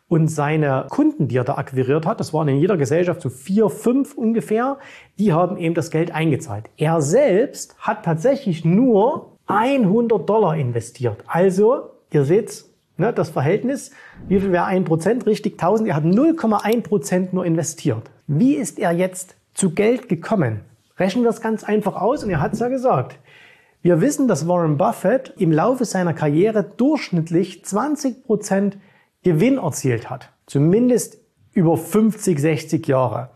Und 0.09 0.27
seine 0.27 0.87
Kunden, 0.89 1.27
die 1.27 1.37
er 1.37 1.43
da 1.43 1.55
akquiriert 1.55 2.07
hat, 2.07 2.19
das 2.19 2.33
waren 2.33 2.47
in 2.47 2.57
jeder 2.57 2.77
Gesellschaft 2.77 3.21
so 3.21 3.29
vier, 3.29 3.69
fünf 3.69 4.15
ungefähr, 4.15 4.79
die 5.19 5.33
haben 5.33 5.55
eben 5.57 5.75
das 5.75 5.91
Geld 5.91 6.11
eingezahlt. 6.11 6.65
Er 6.77 6.99
selbst 7.01 7.75
hat 7.77 8.03
tatsächlich 8.03 8.65
nur 8.65 9.37
100 9.45 10.27
Dollar 10.27 10.57
investiert. 10.57 11.23
Also, 11.27 11.91
ihr 12.11 12.25
seht 12.25 12.65
ne, 12.97 13.13
das 13.13 13.29
Verhältnis, 13.29 13.91
wie 14.27 14.39
viel 14.39 14.51
wäre 14.51 14.65
ein 14.65 14.83
Prozent? 14.83 15.27
Richtig 15.27 15.53
1000. 15.53 15.89
Er 15.89 15.95
hat 15.95 16.03
0,1 16.03 16.81
Prozent 16.81 17.33
nur 17.33 17.45
investiert. 17.45 18.09
Wie 18.25 18.55
ist 18.55 18.79
er 18.79 18.91
jetzt 18.91 19.35
zu 19.53 19.75
Geld 19.75 20.09
gekommen? 20.09 20.61
Rechnen 20.97 21.23
wir 21.23 21.29
es 21.29 21.41
ganz 21.41 21.63
einfach 21.63 21.95
aus 21.95 22.23
und 22.23 22.31
er 22.31 22.41
hat 22.41 22.53
es 22.53 22.59
ja 22.59 22.67
gesagt. 22.67 23.19
Wir 23.83 24.01
wissen, 24.01 24.27
dass 24.27 24.47
Warren 24.47 24.77
Buffett 24.77 25.33
im 25.37 25.51
Laufe 25.51 25.85
seiner 25.85 26.13
Karriere 26.13 26.63
durchschnittlich 26.63 27.63
20 27.63 28.25
Prozent 28.25 28.77
Gewinn 29.23 29.57
erzielt 29.57 30.09
hat. 30.09 30.29
Zumindest 30.45 31.17
über 31.53 31.77
50, 31.77 32.39
60 32.39 32.88
Jahre. 32.88 33.29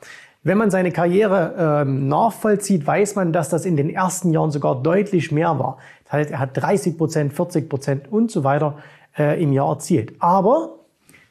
Wenn 0.43 0.57
man 0.57 0.71
seine 0.71 0.91
Karriere 0.91 1.83
ähm, 1.83 2.07
nachvollzieht, 2.07 2.85
weiß 2.85 3.15
man, 3.15 3.31
dass 3.31 3.49
das 3.49 3.65
in 3.65 3.77
den 3.77 3.89
ersten 3.89 4.31
Jahren 4.31 4.51
sogar 4.51 4.81
deutlich 4.81 5.31
mehr 5.31 5.57
war. 5.57 5.77
Das 6.03 6.13
heißt, 6.13 6.31
er 6.31 6.39
hat 6.39 6.49
30 6.53 6.97
Prozent, 6.97 7.33
40 7.33 7.69
Prozent 7.69 8.11
und 8.11 8.29
so 8.29 8.43
weiter 8.43 8.77
äh, 9.17 9.41
im 9.41 9.53
Jahr 9.53 9.69
erzielt. 9.69 10.13
Aber 10.19 10.79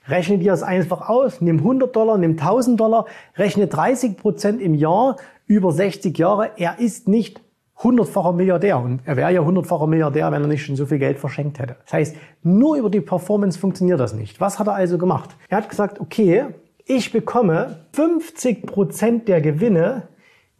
rechne 0.08 0.38
dir 0.38 0.52
das 0.52 0.62
einfach 0.62 1.08
aus, 1.08 1.42
nimm 1.42 1.58
100 1.58 1.94
Dollar, 1.94 2.16
nimm 2.16 2.32
1000 2.32 2.80
Dollar, 2.80 3.06
rechne 3.36 3.66
30 3.66 4.16
Prozent 4.16 4.62
im 4.62 4.74
Jahr 4.74 5.16
über 5.46 5.72
60 5.72 6.16
Jahre. 6.16 6.52
Er 6.56 6.78
ist 6.78 7.06
nicht 7.06 7.42
hundertfacher 7.82 8.32
Milliardär. 8.32 8.78
Und 8.78 9.00
er 9.04 9.16
wäre 9.16 9.32
ja 9.32 9.40
hundertfacher 9.40 9.86
Milliardär, 9.86 10.30
wenn 10.32 10.42
er 10.42 10.48
nicht 10.48 10.64
schon 10.64 10.76
so 10.76 10.86
viel 10.86 10.98
Geld 10.98 11.18
verschenkt 11.18 11.58
hätte. 11.58 11.76
Das 11.84 11.92
heißt, 11.92 12.16
nur 12.42 12.76
über 12.76 12.90
die 12.90 13.00
Performance 13.00 13.58
funktioniert 13.58 14.00
das 14.00 14.14
nicht. 14.14 14.40
Was 14.40 14.58
hat 14.58 14.66
er 14.66 14.74
also 14.74 14.98
gemacht? 14.98 15.30
Er 15.48 15.58
hat 15.58 15.68
gesagt, 15.68 16.00
okay, 16.00 16.46
ich 16.84 17.12
bekomme 17.12 17.78
50 17.92 18.66
Prozent 18.66 19.28
der 19.28 19.40
Gewinne, 19.40 20.08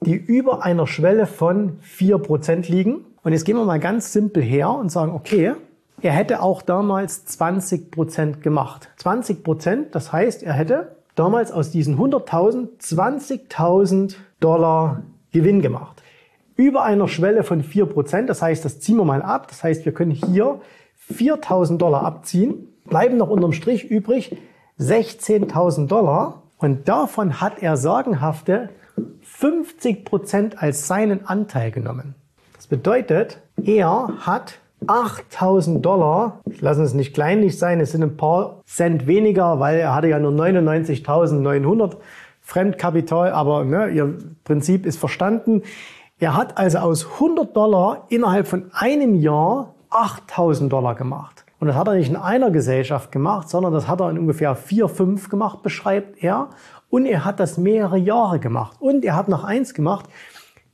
die 0.01 0.15
über 0.15 0.65
einer 0.65 0.87
Schwelle 0.87 1.27
von 1.27 1.79
4 1.81 2.19
Prozent 2.19 2.69
liegen. 2.69 3.05
Und 3.23 3.33
jetzt 3.33 3.45
gehen 3.45 3.57
wir 3.57 3.65
mal 3.65 3.81
ganz 3.81 4.13
simpel 4.13 4.43
her 4.43 4.71
und 4.71 4.91
sagen, 4.91 5.13
okay, 5.13 5.55
er 6.01 6.13
hätte 6.13 6.43
auch 6.43 6.63
damals 6.63 7.25
20 7.27 7.91
Prozent 7.93 8.43
gemacht. 8.43 8.91
20 8.97 9.45
Prozent, 9.45 9.95
das 9.95 10.13
heißt, 10.13 10.43
er 10.43 10.55
hätte 10.55 10.97
damals 11.15 11.53
aus 11.53 11.71
diesen 11.71 11.97
100.000 11.99 12.81
20.000 12.81 14.17
Dollar 14.41 15.03
Gewinn 15.31 15.63
gemacht 15.63 16.02
über 16.57 16.85
einer 16.85 17.09
Schwelle 17.09 17.43
von 17.43 17.63
4%. 17.63 18.27
Das 18.27 18.43
heißt, 18.43 18.65
das 18.65 18.81
ziehen 18.81 18.97
wir 18.97 19.05
mal 19.05 19.23
ab. 19.23 19.49
Das 19.49 19.63
heißt, 19.63 19.85
wir 19.85 19.93
können 19.93 20.11
hier 20.11 20.61
4.000 21.13 21.79
Dollar 21.79 22.05
abziehen, 22.05 22.69
bleiben 22.85 23.17
noch 23.17 23.29
unterm 23.29 23.53
Strich 23.53 23.91
übrig 23.91 24.37
16.000 24.79 25.87
Dollar. 25.87 26.43
Und 26.59 26.89
davon 26.89 27.41
hat 27.41 27.63
er 27.63 27.77
sagenhafte 27.77 28.71
50% 29.41 30.57
als 30.57 30.87
seinen 30.87 31.27
Anteil 31.27 31.71
genommen. 31.71 32.15
Das 32.55 32.67
bedeutet, 32.69 33.41
er 33.65 34.13
hat 34.21 34.61
8000 34.87 35.85
Dollar, 35.85 36.41
lassen 36.61 36.85
es 36.85 36.95
nicht 36.95 37.15
kleinlich 37.15 37.59
sein, 37.59 37.81
es 37.81 37.93
sind 37.93 38.03
ein 38.03 38.17
paar 38.17 38.61
Cent 38.67 39.07
weniger, 39.07 39.61
weil 39.61 39.79
er 39.79 39.95
hatte 39.95 40.09
ja 40.09 40.19
nur 40.19 40.33
99.900 40.33 41.97
Fremdkapital, 42.41 43.33
aber 43.33 43.65
ne, 43.65 43.89
ihr 43.89 44.19
Prinzip 44.45 44.87
ist 44.87 44.99
verstanden. 44.99 45.63
Er 46.23 46.37
hat 46.37 46.57
also 46.57 46.79
aus 46.79 47.05
100 47.15 47.57
Dollar 47.57 48.07
innerhalb 48.09 48.47
von 48.47 48.71
einem 48.75 49.17
Jahr 49.17 49.75
8000 49.91 50.73
Dollar 50.73 50.95
gemacht. 50.95 51.45
Und 51.59 51.67
das 51.67 51.75
hat 51.75 51.89
er 51.89 51.95
nicht 51.95 52.11
in 52.11 52.15
einer 52.15 52.53
Gesellschaft 52.53 53.11
gemacht, 53.11 53.49
sondern 53.49 53.73
das 53.73 53.89
hat 53.89 54.01
er 54.01 54.09
in 54.09 54.21
ungefähr 54.21 54.55
vier, 54.55 54.87
fünf 54.87 55.29
gemacht, 55.29 55.65
beschreibt 55.65 56.23
er. 56.23 56.51
Und 56.91 57.07
er 57.07 57.25
hat 57.25 57.41
das 57.41 57.59
mehrere 57.59 57.99
Jahre 57.99 58.39
gemacht. 58.39 58.77
Und 58.79 59.05
er 59.05 59.17
hat 59.17 59.27
noch 59.27 59.43
eins 59.43 59.75
gemacht. 59.75 60.09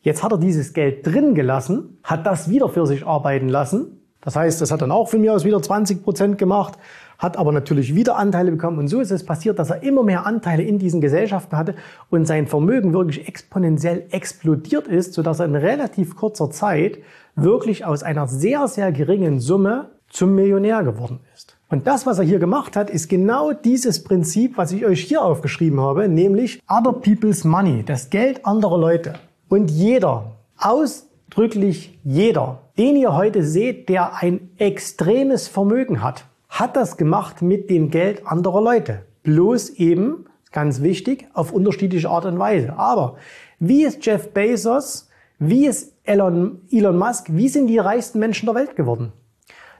Jetzt 0.02 0.22
hat 0.22 0.32
er 0.32 0.38
dieses 0.38 0.74
Geld 0.74 1.06
drin 1.06 1.34
gelassen, 1.34 1.98
hat 2.02 2.26
das 2.26 2.50
wieder 2.50 2.68
für 2.68 2.86
sich 2.86 3.06
arbeiten 3.06 3.48
lassen. 3.48 4.02
Das 4.20 4.36
heißt, 4.36 4.60
das 4.60 4.70
hat 4.70 4.82
dann 4.82 4.92
auch 4.92 5.08
von 5.08 5.22
mir 5.22 5.32
aus 5.32 5.46
wieder 5.46 5.62
20 5.62 6.04
Prozent 6.04 6.36
gemacht 6.36 6.78
hat 7.18 7.36
aber 7.36 7.52
natürlich 7.52 7.94
wieder 7.94 8.16
Anteile 8.16 8.52
bekommen. 8.52 8.78
Und 8.78 8.88
so 8.88 9.00
ist 9.00 9.10
es 9.10 9.26
passiert, 9.26 9.58
dass 9.58 9.70
er 9.70 9.82
immer 9.82 10.04
mehr 10.04 10.24
Anteile 10.24 10.62
in 10.62 10.78
diesen 10.78 11.00
Gesellschaften 11.00 11.56
hatte 11.56 11.74
und 12.10 12.26
sein 12.26 12.46
Vermögen 12.46 12.92
wirklich 12.92 13.26
exponentiell 13.26 14.06
explodiert 14.10 14.86
ist, 14.86 15.14
sodass 15.14 15.40
er 15.40 15.46
in 15.46 15.56
relativ 15.56 16.16
kurzer 16.16 16.50
Zeit 16.50 16.98
wirklich 17.34 17.84
aus 17.84 18.02
einer 18.02 18.28
sehr, 18.28 18.68
sehr 18.68 18.92
geringen 18.92 19.40
Summe 19.40 19.90
zum 20.08 20.34
Millionär 20.34 20.82
geworden 20.84 21.20
ist. 21.34 21.56
Und 21.68 21.86
das, 21.86 22.06
was 22.06 22.18
er 22.18 22.24
hier 22.24 22.38
gemacht 22.38 22.76
hat, 22.76 22.88
ist 22.88 23.08
genau 23.08 23.52
dieses 23.52 24.02
Prinzip, 24.02 24.56
was 24.56 24.72
ich 24.72 24.86
euch 24.86 25.02
hier 25.02 25.22
aufgeschrieben 25.22 25.80
habe, 25.80 26.08
nämlich 26.08 26.62
Other 26.68 26.94
People's 26.94 27.44
Money, 27.44 27.82
das 27.84 28.08
Geld 28.08 28.46
anderer 28.46 28.78
Leute. 28.78 29.14
Und 29.48 29.70
jeder, 29.70 30.36
ausdrücklich 30.56 31.98
jeder, 32.04 32.60
den 32.78 32.96
ihr 32.96 33.14
heute 33.14 33.42
seht, 33.42 33.88
der 33.90 34.16
ein 34.16 34.50
extremes 34.56 35.46
Vermögen 35.46 36.02
hat, 36.02 36.24
hat 36.48 36.76
das 36.76 36.96
gemacht 36.96 37.42
mit 37.42 37.70
dem 37.70 37.90
Geld 37.90 38.26
anderer 38.26 38.62
Leute. 38.62 39.02
Bloß 39.22 39.70
eben, 39.70 40.26
ganz 40.52 40.82
wichtig, 40.82 41.28
auf 41.34 41.52
unterschiedliche 41.52 42.08
Art 42.08 42.24
und 42.24 42.38
Weise. 42.38 42.78
Aber 42.78 43.16
wie 43.58 43.84
ist 43.84 44.04
Jeff 44.04 44.32
Bezos, 44.32 45.08
wie 45.38 45.66
ist 45.66 45.94
Elon, 46.04 46.62
Elon 46.70 46.96
Musk, 46.96 47.26
wie 47.30 47.48
sind 47.48 47.66
die 47.66 47.78
reichsten 47.78 48.18
Menschen 48.18 48.46
der 48.46 48.54
Welt 48.54 48.76
geworden? 48.76 49.12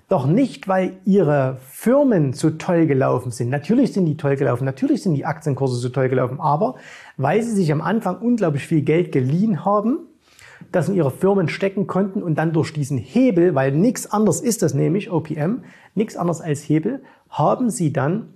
Doch 0.08 0.26
nicht, 0.26 0.68
weil 0.68 1.00
ihre 1.04 1.58
Firmen 1.68 2.32
so 2.32 2.50
toll 2.50 2.86
gelaufen 2.86 3.30
sind. 3.30 3.50
Natürlich 3.50 3.92
sind 3.92 4.06
die 4.06 4.16
toll 4.16 4.36
gelaufen, 4.36 4.64
natürlich 4.64 5.02
sind 5.02 5.14
die 5.14 5.26
Aktienkurse 5.26 5.76
so 5.76 5.90
toll 5.90 6.08
gelaufen, 6.08 6.40
aber 6.40 6.76
weil 7.18 7.42
sie 7.42 7.54
sich 7.54 7.70
am 7.72 7.82
Anfang 7.82 8.18
unglaublich 8.18 8.66
viel 8.66 8.82
Geld 8.82 9.12
geliehen 9.12 9.66
haben 9.66 10.07
das 10.72 10.88
in 10.88 10.94
ihre 10.94 11.10
Firmen 11.10 11.48
stecken 11.48 11.86
konnten 11.86 12.22
und 12.22 12.36
dann 12.36 12.52
durch 12.52 12.72
diesen 12.72 12.98
Hebel, 12.98 13.54
weil 13.54 13.72
nichts 13.72 14.10
anderes 14.10 14.40
ist 14.40 14.62
das 14.62 14.74
nämlich, 14.74 15.10
OPM, 15.10 15.62
nichts 15.94 16.16
anderes 16.16 16.40
als 16.40 16.68
Hebel, 16.68 17.02
haben 17.28 17.70
sie 17.70 17.92
dann 17.92 18.34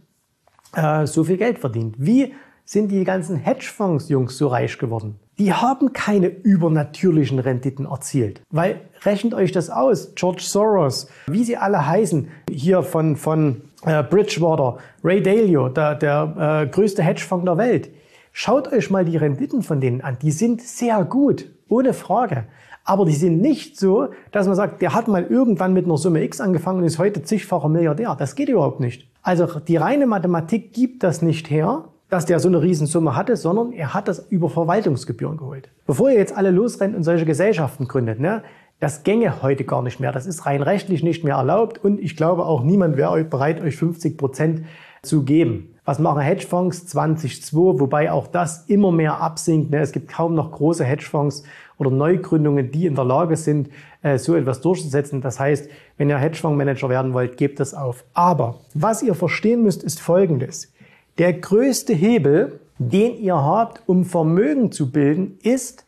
äh, 0.75 1.07
so 1.07 1.25
viel 1.25 1.37
Geld 1.37 1.59
verdient. 1.59 1.97
Wie 1.99 2.35
sind 2.65 2.91
die 2.91 3.05
ganzen 3.05 3.37
Hedgefonds-Jungs 3.37 4.37
so 4.39 4.49
reich 4.49 4.79
geworden? 4.79 5.19
Die 5.39 5.53
haben 5.53 5.93
keine 5.93 6.29
übernatürlichen 6.29 7.39
Renditen 7.39 7.87
erzielt. 7.87 8.43
Weil, 8.51 8.81
rechnet 9.05 9.35
euch 9.35 9.51
das 9.51 9.71
aus, 9.71 10.15
George 10.15 10.43
Soros, 10.43 11.09
wie 11.27 11.45
sie 11.45 11.57
alle 11.57 11.87
heißen, 11.87 12.29
hier 12.51 12.83
von, 12.83 13.17
von 13.17 13.63
äh, 13.85 14.03
Bridgewater, 14.03 14.79
Ray 15.03 15.23
Dalio, 15.23 15.69
der, 15.69 15.95
der 15.95 16.63
äh, 16.65 16.67
größte 16.71 17.03
Hedgefonds 17.03 17.47
der 17.47 17.57
Welt. 17.57 17.91
Schaut 18.33 18.73
euch 18.73 18.91
mal 18.91 19.05
die 19.05 19.17
Renditen 19.17 19.63
von 19.63 19.81
denen 19.81 20.01
an. 20.01 20.19
Die 20.23 20.31
sind 20.31 20.63
sehr 20.63 21.05
gut. 21.05 21.51
Ohne 21.73 21.95
Frage. 21.95 22.45
Aber 22.85 23.07
die 23.07 23.15
sind 23.15 23.41
nicht 23.41 23.81
so, 23.81 24.09
dass 24.31 24.47
man 24.47 24.57
sagt, 24.57 24.83
der 24.83 24.93
hat 24.93 25.09
mal 25.09 25.25
irgendwann 25.25 25.73
mit 25.73 25.87
einer 25.87 25.97
Summe 25.97 26.23
X 26.23 26.39
angefangen 26.39 26.81
und 26.81 26.85
ist 26.85 26.99
heute 26.99 27.23
zigfacher 27.23 27.71
Milliardär. 27.71 28.15
Das 28.19 28.35
geht 28.35 28.51
überhaupt 28.51 28.81
nicht. 28.81 29.09
Also 29.23 29.47
die 29.61 29.77
reine 29.77 30.07
Mathematik 30.07 30.75
gibt 30.75 31.03
das 31.03 31.23
nicht 31.23 31.49
her, 31.49 31.85
dass 32.11 32.27
der 32.27 32.41
so 32.41 32.49
eine 32.49 32.61
Riesensumme 32.61 33.17
hatte, 33.17 33.37
sondern 33.37 33.73
er 33.73 33.95
hat 33.95 34.07
das 34.07 34.19
über 34.29 34.51
Verwaltungsgebühren 34.51 35.39
geholt. 35.39 35.71
Bevor 35.87 36.11
ihr 36.11 36.19
jetzt 36.19 36.37
alle 36.37 36.51
losrennt 36.51 36.95
und 36.95 37.05
solche 37.05 37.25
Gesellschaften 37.25 37.89
gründet, 37.89 38.21
ne, 38.21 38.43
das 38.79 39.03
gänge 39.03 39.43
heute 39.43 39.65
gar 39.65 39.81
nicht 39.81 39.99
mehr. 39.99 40.13
Das 40.13 40.27
ist 40.27 40.45
rein 40.45 40.61
rechtlich 40.61 41.03
nicht 41.03 41.25
mehr 41.25 41.37
erlaubt 41.37 41.83
und 41.83 42.01
ich 42.01 42.17
glaube 42.17 42.45
auch 42.45 42.65
niemand 42.65 42.99
wäre 42.99 43.25
bereit, 43.25 43.63
euch 43.63 43.77
50 43.77 44.19
Prozent 44.19 44.67
zu 45.03 45.23
geben. 45.23 45.72
Was 45.85 45.99
machen 45.99 46.21
Hedgefonds 46.21 46.87
2002, 46.87 47.81
wobei 47.81 48.13
auch 48.13 48.29
das 48.29 48.67
immer 48.69 48.93
mehr 48.93 49.21
absinkt. 49.21 49.73
Ne? 49.73 49.81
Es 49.81 49.91
gibt 49.91 50.09
kaum 50.09 50.35
noch 50.35 50.53
große 50.53 50.85
Hedgefonds 50.85 51.43
oder 51.77 51.91
Neugründungen, 51.91 52.71
die 52.71 52.87
in 52.87 52.95
der 52.95 53.05
Lage 53.05 53.37
sind, 53.37 53.69
äh, 54.03 54.17
so 54.17 54.37
etwas 54.37 54.61
durchzusetzen. 54.61 55.21
Das 55.21 55.41
heißt, 55.41 55.69
wenn 55.97 56.09
ihr 56.09 56.19
Hedgefondsmanager 56.19 56.89
werden 56.89 57.15
wollt, 57.15 57.37
gebt 57.37 57.59
das 57.59 57.75
auf. 57.75 58.05
Aber 58.15 58.61
was 58.75 59.03
ihr 59.03 59.17
verstehen 59.17 59.65
müsst, 59.65 59.83
ist 59.83 60.01
Folgendes. 60.01 60.73
Der 61.19 61.33
größte 61.33 61.93
Hebel, 61.93 62.61
den 62.79 63.17
ihr 63.17 63.37
habt, 63.37 63.83
um 63.87 64.05
Vermögen 64.05 64.71
zu 64.71 64.93
bilden, 64.93 65.39
ist, 65.43 65.85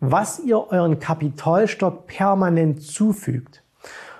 was 0.00 0.40
ihr 0.40 0.72
euren 0.72 0.98
Kapitalstock 0.98 2.08
permanent 2.08 2.82
zufügt. 2.82 3.62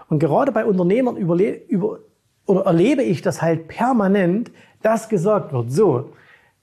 Und 0.09 0.21
gerade 0.21 0.53
bei 0.53 0.65
Unternehmern 0.65 1.17
überle 1.17 1.51
über, 1.67 1.99
oder 2.47 2.65
erlebe 2.65 3.03
ich 3.03 3.23
das 3.23 3.43
halt 3.43 3.67
permanent, 3.67 4.53
dass 4.87 5.09
gesagt 5.09 5.53
wird, 5.53 5.73
so, 5.73 6.13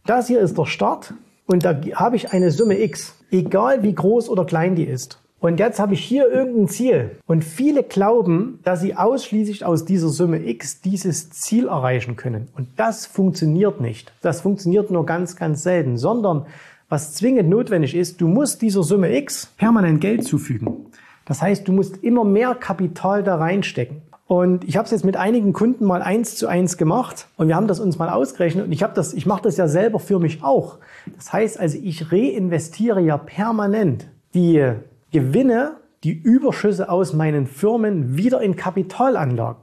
das 0.05 0.27
hier 0.27 0.39
ist 0.39 0.57
der 0.57 0.65
Start 0.65 1.13
und 1.45 1.65
da 1.65 1.77
habe 1.95 2.15
ich 2.15 2.31
eine 2.31 2.51
Summe 2.51 2.81
X, 2.81 3.15
egal 3.31 3.83
wie 3.83 3.93
groß 3.93 4.29
oder 4.29 4.45
klein 4.45 4.75
die 4.75 4.85
ist. 4.85 5.19
Und 5.41 5.59
jetzt 5.59 5.77
habe 5.77 5.93
ich 5.93 6.01
hier 6.01 6.31
irgendein 6.31 6.69
Ziel. 6.69 7.11
Und 7.27 7.43
viele 7.43 7.83
glauben, 7.83 8.59
dass 8.63 8.79
sie 8.79 8.95
ausschließlich 8.95 9.65
aus 9.65 9.83
dieser 9.83 10.07
Summe 10.07 10.37
X 10.47 10.79
dieses 10.79 11.31
Ziel 11.31 11.67
erreichen 11.67 12.15
können. 12.15 12.47
Und 12.55 12.69
das 12.77 13.05
funktioniert 13.05 13.81
nicht. 13.81 14.13
Das 14.21 14.39
funktioniert 14.39 14.89
nur 14.89 15.05
ganz, 15.05 15.35
ganz 15.35 15.61
selten. 15.61 15.97
Sondern 15.97 16.45
was 16.87 17.13
zwingend 17.15 17.49
notwendig 17.49 17.93
ist, 17.93 18.21
du 18.21 18.29
musst 18.29 18.61
dieser 18.61 18.83
Summe 18.83 19.13
X 19.17 19.47
permanent 19.57 19.99
Geld 19.99 20.23
zufügen. 20.23 20.85
Das 21.25 21.41
heißt, 21.41 21.67
du 21.67 21.73
musst 21.73 22.01
immer 22.05 22.23
mehr 22.23 22.55
Kapital 22.55 23.21
da 23.21 23.35
reinstecken. 23.35 24.01
Und 24.25 24.63
ich 24.63 24.77
habe 24.77 24.85
es 24.85 24.91
jetzt 24.91 25.03
mit 25.03 25.17
einigen 25.17 25.51
Kunden 25.51 25.85
mal 25.85 26.01
eins 26.01 26.35
zu 26.35 26.47
eins 26.47 26.77
gemacht 26.77 27.27
und 27.35 27.49
wir 27.49 27.55
haben 27.55 27.67
das 27.67 27.79
uns 27.79 27.99
mal 27.99 28.09
ausgerechnet 28.09 28.65
und 28.65 28.71
ich 28.71 28.81
habe 28.81 28.93
das, 28.93 29.13
ich 29.13 29.25
mache 29.25 29.43
das 29.43 29.57
ja 29.57 29.67
selber 29.67 29.99
für 29.99 30.17
mich 30.19 30.43
auch. 30.43 30.77
Das 31.15 31.33
heißt 31.33 31.59
also, 31.59 31.77
ich 31.81 32.11
reinvestiere 32.11 33.01
ja 33.01 33.17
permanent 33.17 34.07
die 34.33 34.65
Gewinne, 35.11 35.77
die 36.03 36.13
Überschüsse 36.13 36.89
aus 36.89 37.13
meinen 37.13 37.47
Firmen 37.47 38.17
wieder 38.17 38.41
in 38.41 38.55
Kapitalanlagen. 38.55 39.61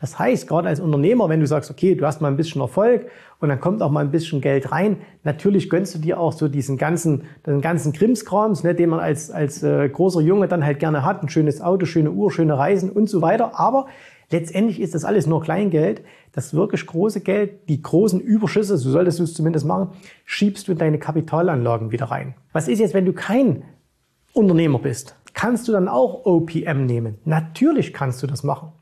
Das 0.00 0.18
heißt, 0.18 0.46
gerade 0.46 0.68
als 0.68 0.80
Unternehmer, 0.80 1.28
wenn 1.28 1.40
du 1.40 1.46
sagst, 1.46 1.70
okay, 1.70 1.94
du 1.94 2.06
hast 2.06 2.20
mal 2.20 2.28
ein 2.28 2.36
bisschen 2.36 2.60
Erfolg 2.60 3.10
und 3.40 3.48
dann 3.48 3.60
kommt 3.60 3.82
auch 3.82 3.90
mal 3.90 4.04
ein 4.04 4.10
bisschen 4.10 4.40
Geld 4.40 4.70
rein, 4.70 4.98
natürlich 5.24 5.70
gönnst 5.70 5.94
du 5.94 5.98
dir 5.98 6.20
auch 6.20 6.32
so 6.32 6.48
diesen 6.48 6.78
ganzen, 6.78 7.24
den 7.46 7.60
ganzen 7.60 7.92
Krimskrams, 7.92 8.62
ne, 8.62 8.74
den 8.74 8.90
man 8.90 9.00
als, 9.00 9.30
als 9.30 9.62
äh, 9.62 9.88
großer 9.88 10.20
Junge 10.20 10.48
dann 10.48 10.64
halt 10.64 10.78
gerne 10.78 11.04
hat, 11.04 11.22
ein 11.22 11.28
schönes 11.28 11.60
Auto, 11.60 11.86
schöne 11.86 12.10
Uhr, 12.10 12.30
schöne 12.30 12.56
Reisen 12.56 12.90
und 12.90 13.08
so 13.08 13.22
weiter. 13.22 13.58
Aber 13.58 13.86
letztendlich 14.30 14.80
ist 14.80 14.94
das 14.94 15.04
alles 15.04 15.26
nur 15.26 15.42
Kleingeld. 15.42 16.02
Das 16.32 16.54
wirklich 16.54 16.86
große 16.86 17.20
Geld, 17.20 17.68
die 17.68 17.82
großen 17.82 18.20
Überschüsse, 18.20 18.76
so 18.76 18.90
solltest 18.90 19.18
du 19.18 19.24
es 19.24 19.34
zumindest 19.34 19.66
machen, 19.66 19.90
schiebst 20.24 20.68
du 20.68 20.72
in 20.72 20.78
deine 20.78 20.98
Kapitalanlagen 20.98 21.90
wieder 21.90 22.06
rein. 22.06 22.34
Was 22.52 22.68
ist 22.68 22.78
jetzt, 22.78 22.94
wenn 22.94 23.06
du 23.06 23.12
kein 23.12 23.64
Unternehmer 24.32 24.78
bist? 24.78 25.16
Kannst 25.34 25.66
du 25.66 25.72
dann 25.72 25.88
auch 25.88 26.26
OPM 26.26 26.84
nehmen? 26.86 27.18
Natürlich 27.24 27.92
kannst 27.92 28.22
du 28.22 28.26
das 28.26 28.44
machen. 28.44 28.72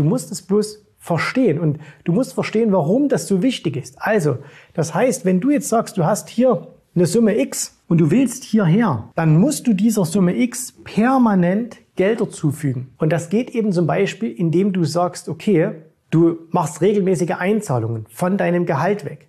Du 0.00 0.04
musst 0.06 0.32
es 0.32 0.40
bloß 0.40 0.82
verstehen 0.96 1.60
und 1.60 1.78
du 2.04 2.12
musst 2.12 2.32
verstehen, 2.32 2.72
warum 2.72 3.10
das 3.10 3.28
so 3.28 3.42
wichtig 3.42 3.76
ist. 3.76 3.96
Also, 4.00 4.38
das 4.72 4.94
heißt, 4.94 5.26
wenn 5.26 5.40
du 5.40 5.50
jetzt 5.50 5.68
sagst, 5.68 5.98
du 5.98 6.06
hast 6.06 6.30
hier 6.30 6.68
eine 6.94 7.04
Summe 7.04 7.38
X 7.38 7.76
und 7.86 7.98
du 7.98 8.10
willst 8.10 8.44
hierher, 8.44 9.10
dann 9.14 9.38
musst 9.38 9.66
du 9.66 9.74
dieser 9.74 10.06
Summe 10.06 10.38
X 10.38 10.72
permanent 10.84 11.76
Gelder 11.96 12.30
zufügen. 12.30 12.94
Und 12.96 13.12
das 13.12 13.28
geht 13.28 13.50
eben 13.50 13.72
zum 13.72 13.86
Beispiel, 13.86 14.32
indem 14.32 14.72
du 14.72 14.84
sagst, 14.84 15.28
okay, 15.28 15.72
du 16.10 16.38
machst 16.48 16.80
regelmäßige 16.80 17.32
Einzahlungen 17.32 18.06
von 18.08 18.38
deinem 18.38 18.64
Gehalt 18.64 19.04
weg. 19.04 19.28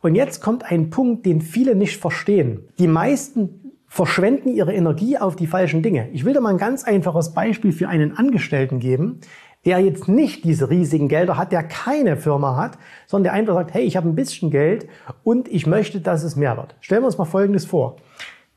Und 0.00 0.14
jetzt 0.14 0.40
kommt 0.40 0.64
ein 0.64 0.88
Punkt, 0.88 1.26
den 1.26 1.42
viele 1.42 1.76
nicht 1.76 2.00
verstehen. 2.00 2.60
Die 2.78 2.88
meisten 2.88 3.66
verschwenden 3.86 4.48
ihre 4.48 4.74
Energie 4.74 5.16
auf 5.16 5.36
die 5.36 5.46
falschen 5.46 5.82
Dinge. 5.82 6.08
Ich 6.12 6.24
will 6.24 6.32
dir 6.32 6.40
mal 6.40 6.50
ein 6.50 6.58
ganz 6.58 6.84
einfaches 6.84 7.32
Beispiel 7.32 7.72
für 7.72 7.88
einen 7.88 8.16
Angestellten 8.16 8.80
geben, 8.80 9.20
der 9.66 9.80
jetzt 9.80 10.06
nicht 10.06 10.44
diese 10.44 10.70
riesigen 10.70 11.08
Gelder 11.08 11.36
hat, 11.36 11.50
der 11.50 11.64
keine 11.64 12.16
Firma 12.16 12.56
hat, 12.56 12.78
sondern 13.06 13.24
der 13.24 13.32
einfach 13.34 13.54
sagt, 13.54 13.74
hey, 13.74 13.82
ich 13.82 13.96
habe 13.96 14.08
ein 14.08 14.14
bisschen 14.14 14.50
Geld 14.50 14.88
und 15.24 15.48
ich 15.48 15.66
möchte, 15.66 16.00
dass 16.00 16.22
es 16.22 16.36
mehr 16.36 16.56
wird. 16.56 16.76
Stellen 16.80 17.02
wir 17.02 17.06
uns 17.06 17.18
mal 17.18 17.24
Folgendes 17.24 17.66
vor. 17.66 17.96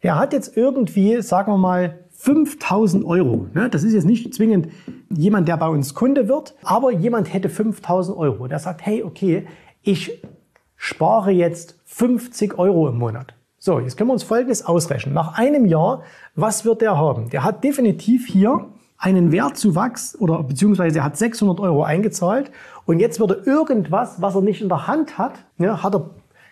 Der 0.03 0.17
hat 0.19 0.33
jetzt 0.33 0.55
irgendwie, 0.55 1.21
sagen 1.23 1.51
wir 1.51 1.57
mal, 1.57 1.99
5000 2.11 3.03
Euro. 3.05 3.47
Ne? 3.53 3.69
Das 3.69 3.83
ist 3.83 3.93
jetzt 3.93 4.05
nicht 4.05 4.33
zwingend 4.35 4.67
jemand, 5.09 5.47
der 5.47 5.57
bei 5.57 5.67
uns 5.67 5.95
Kunde 5.95 6.27
wird, 6.27 6.53
aber 6.63 6.91
jemand 6.91 7.33
hätte 7.33 7.49
5000 7.49 8.15
Euro. 8.15 8.47
Der 8.47 8.59
sagt, 8.59 8.85
hey, 8.85 9.03
okay, 9.03 9.47
ich 9.81 10.21
spare 10.75 11.31
jetzt 11.31 11.79
50 11.85 12.59
Euro 12.59 12.87
im 12.87 12.99
Monat. 12.99 13.33
So, 13.57 13.79
jetzt 13.79 13.97
können 13.97 14.09
wir 14.09 14.13
uns 14.13 14.23
Folgendes 14.23 14.63
ausrechnen. 14.63 15.15
Nach 15.15 15.37
einem 15.37 15.65
Jahr, 15.65 16.03
was 16.35 16.65
wird 16.65 16.81
der 16.81 16.97
haben? 16.97 17.29
Der 17.29 17.43
hat 17.43 17.63
definitiv 17.63 18.27
hier 18.27 18.67
einen 18.99 19.31
Wertzuwachs 19.31 20.15
oder 20.19 20.43
beziehungsweise 20.43 20.99
er 20.99 21.05
hat 21.05 21.17
600 21.17 21.59
Euro 21.61 21.83
eingezahlt 21.83 22.51
und 22.85 22.99
jetzt 22.99 23.19
würde 23.19 23.41
irgendwas, 23.45 24.21
was 24.21 24.35
er 24.35 24.41
nicht 24.41 24.61
in 24.61 24.67
der 24.67 24.87
Hand 24.87 25.17
hat, 25.17 25.45
ja, 25.57 25.81
hat 25.81 25.95
er 25.95 26.09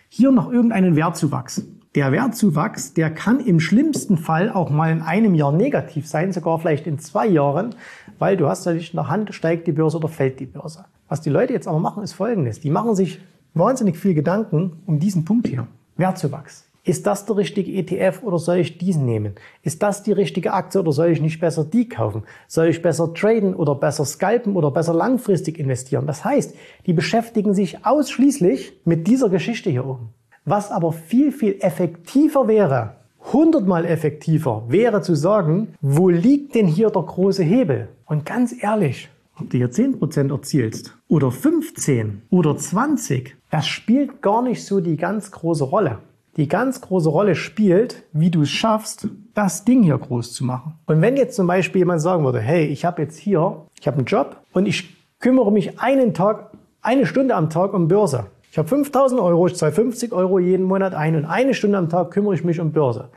hier 0.08 0.32
noch 0.32 0.50
irgendeinen 0.50 0.96
Wertzuwachs. 0.96 1.62
Der 1.94 2.10
Wertzuwachs, 2.12 2.94
der 2.94 3.10
kann 3.10 3.40
im 3.40 3.60
schlimmsten 3.60 4.16
Fall 4.16 4.50
auch 4.50 4.70
mal 4.70 4.90
in 4.90 5.02
einem 5.02 5.34
Jahr 5.34 5.52
negativ 5.52 6.06
sein, 6.06 6.32
sogar 6.32 6.58
vielleicht 6.58 6.86
in 6.86 6.98
zwei 6.98 7.26
Jahren, 7.26 7.74
weil 8.18 8.36
du 8.36 8.48
hast 8.48 8.64
ja 8.66 8.72
nicht 8.72 8.94
in 8.94 8.98
der 8.98 9.08
Hand, 9.08 9.34
steigt 9.34 9.66
die 9.66 9.72
Börse 9.72 9.98
oder 9.98 10.08
fällt 10.08 10.40
die 10.40 10.46
Börse. 10.46 10.84
Was 11.08 11.20
die 11.20 11.30
Leute 11.30 11.52
jetzt 11.52 11.68
aber 11.68 11.78
machen, 11.78 12.02
ist 12.02 12.12
Folgendes. 12.12 12.60
Die 12.60 12.70
machen 12.70 12.94
sich 12.94 13.20
wahnsinnig 13.54 13.98
viel 13.98 14.14
Gedanken 14.14 14.82
um 14.86 14.98
diesen 14.98 15.24
Punkt 15.24 15.48
hier. 15.48 15.66
Wertzuwachs. 15.96 16.67
Ist 16.88 17.06
das 17.06 17.26
der 17.26 17.36
richtige 17.36 17.70
ETF 17.72 18.22
oder 18.22 18.38
soll 18.38 18.56
ich 18.56 18.78
diesen 18.78 19.04
nehmen? 19.04 19.34
Ist 19.62 19.82
das 19.82 20.04
die 20.04 20.12
richtige 20.12 20.54
Aktie 20.54 20.80
oder 20.80 20.90
soll 20.90 21.08
ich 21.08 21.20
nicht 21.20 21.38
besser 21.38 21.62
die 21.62 21.86
kaufen? 21.86 22.22
Soll 22.46 22.68
ich 22.68 22.80
besser 22.80 23.12
traden 23.12 23.54
oder 23.54 23.74
besser 23.74 24.06
scalpen 24.06 24.56
oder 24.56 24.70
besser 24.70 24.94
langfristig 24.94 25.58
investieren? 25.58 26.06
Das 26.06 26.24
heißt, 26.24 26.54
die 26.86 26.94
beschäftigen 26.94 27.52
sich 27.52 27.84
ausschließlich 27.84 28.80
mit 28.86 29.06
dieser 29.06 29.28
Geschichte 29.28 29.68
hier 29.68 29.84
oben. 29.84 30.14
Was 30.46 30.70
aber 30.70 30.92
viel, 30.92 31.30
viel 31.30 31.58
effektiver 31.60 32.48
wäre, 32.48 32.94
hundertmal 33.34 33.84
effektiver, 33.84 34.64
wäre 34.68 35.02
zu 35.02 35.14
sagen, 35.14 35.74
wo 35.82 36.08
liegt 36.08 36.54
denn 36.54 36.66
hier 36.66 36.88
der 36.88 37.02
große 37.02 37.42
Hebel? 37.42 37.88
Und 38.06 38.24
ganz 38.24 38.54
ehrlich, 38.62 39.10
ob 39.38 39.50
du 39.50 39.58
hier 39.58 39.70
10% 39.70 40.32
erzielst 40.32 40.96
oder 41.06 41.30
15 41.32 42.22
oder 42.30 42.56
20, 42.56 43.36
das 43.50 43.66
spielt 43.66 44.22
gar 44.22 44.40
nicht 44.40 44.64
so 44.64 44.80
die 44.80 44.96
ganz 44.96 45.30
große 45.30 45.64
Rolle 45.64 45.98
die 46.38 46.46
ganz 46.46 46.80
große 46.80 47.08
Rolle 47.08 47.34
spielt, 47.34 48.04
wie 48.12 48.30
du 48.30 48.42
es 48.42 48.50
schaffst, 48.50 49.08
das 49.34 49.64
Ding 49.64 49.82
hier 49.82 49.98
groß 49.98 50.32
zu 50.32 50.44
machen. 50.44 50.78
Und 50.86 51.02
wenn 51.02 51.16
jetzt 51.16 51.34
zum 51.34 51.48
Beispiel 51.48 51.80
jemand 51.80 52.00
sagen 52.00 52.24
würde, 52.24 52.38
hey, 52.40 52.64
ich 52.66 52.84
habe 52.84 53.02
jetzt 53.02 53.18
hier, 53.18 53.66
ich 53.78 53.86
habe 53.88 53.98
einen 53.98 54.06
Job 54.06 54.36
und 54.52 54.66
ich 54.66 54.96
kümmere 55.18 55.50
mich 55.50 55.80
einen 55.80 56.14
Tag, 56.14 56.52
eine 56.80 57.06
Stunde 57.06 57.34
am 57.34 57.50
Tag 57.50 57.74
um 57.74 57.88
Börse. 57.88 58.26
Ich 58.52 58.56
habe 58.56 58.68
5000 58.68 59.20
Euro, 59.20 59.48
ich 59.48 59.56
zahle 59.56 59.72
50 59.72 60.12
Euro 60.12 60.38
jeden 60.38 60.64
Monat 60.64 60.94
ein 60.94 61.16
und 61.16 61.24
eine 61.24 61.54
Stunde 61.54 61.76
am 61.76 61.88
Tag 61.88 62.12
kümmere 62.12 62.36
ich 62.36 62.44
mich 62.44 62.60
um 62.60 62.70
Börse. 62.70 63.08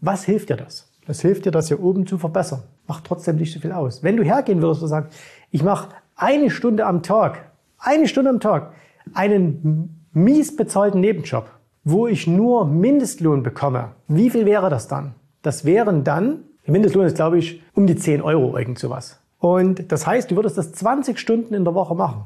Was 0.00 0.24
hilft 0.24 0.48
dir 0.48 0.56
das? 0.56 0.90
Das 1.06 1.20
hilft 1.20 1.44
dir, 1.44 1.50
das 1.50 1.68
hier 1.68 1.82
oben 1.82 2.06
zu 2.06 2.16
verbessern. 2.16 2.62
Macht 2.86 3.04
trotzdem 3.04 3.36
nicht 3.36 3.52
so 3.52 3.60
viel 3.60 3.72
aus. 3.72 4.02
Wenn 4.02 4.16
du 4.16 4.22
hergehen 4.22 4.62
würdest 4.62 4.82
und 4.82 4.88
sagst, 4.88 5.18
ich 5.50 5.62
mache 5.62 5.90
eine 6.16 6.48
Stunde 6.48 6.86
am 6.86 7.02
Tag, 7.02 7.50
eine 7.78 8.08
Stunde 8.08 8.30
am 8.30 8.40
Tag, 8.40 8.72
einen 9.12 10.06
mies 10.12 10.56
bezahlten 10.56 11.00
Nebenjob, 11.00 11.59
wo 11.84 12.06
ich 12.06 12.26
nur 12.26 12.66
Mindestlohn 12.66 13.42
bekomme, 13.42 13.92
wie 14.08 14.30
viel 14.30 14.46
wäre 14.46 14.70
das 14.70 14.88
dann? 14.88 15.14
Das 15.42 15.64
wären 15.64 16.04
dann, 16.04 16.44
der 16.66 16.72
Mindestlohn 16.72 17.06
ist 17.06 17.16
glaube 17.16 17.38
ich 17.38 17.62
um 17.74 17.86
die 17.86 17.96
10 17.96 18.22
Euro, 18.22 18.56
irgend 18.56 18.78
sowas. 18.78 19.20
Und 19.38 19.90
das 19.90 20.06
heißt, 20.06 20.30
du 20.30 20.36
würdest 20.36 20.58
das 20.58 20.72
20 20.72 21.18
Stunden 21.18 21.54
in 21.54 21.64
der 21.64 21.74
Woche 21.74 21.94
machen. 21.94 22.24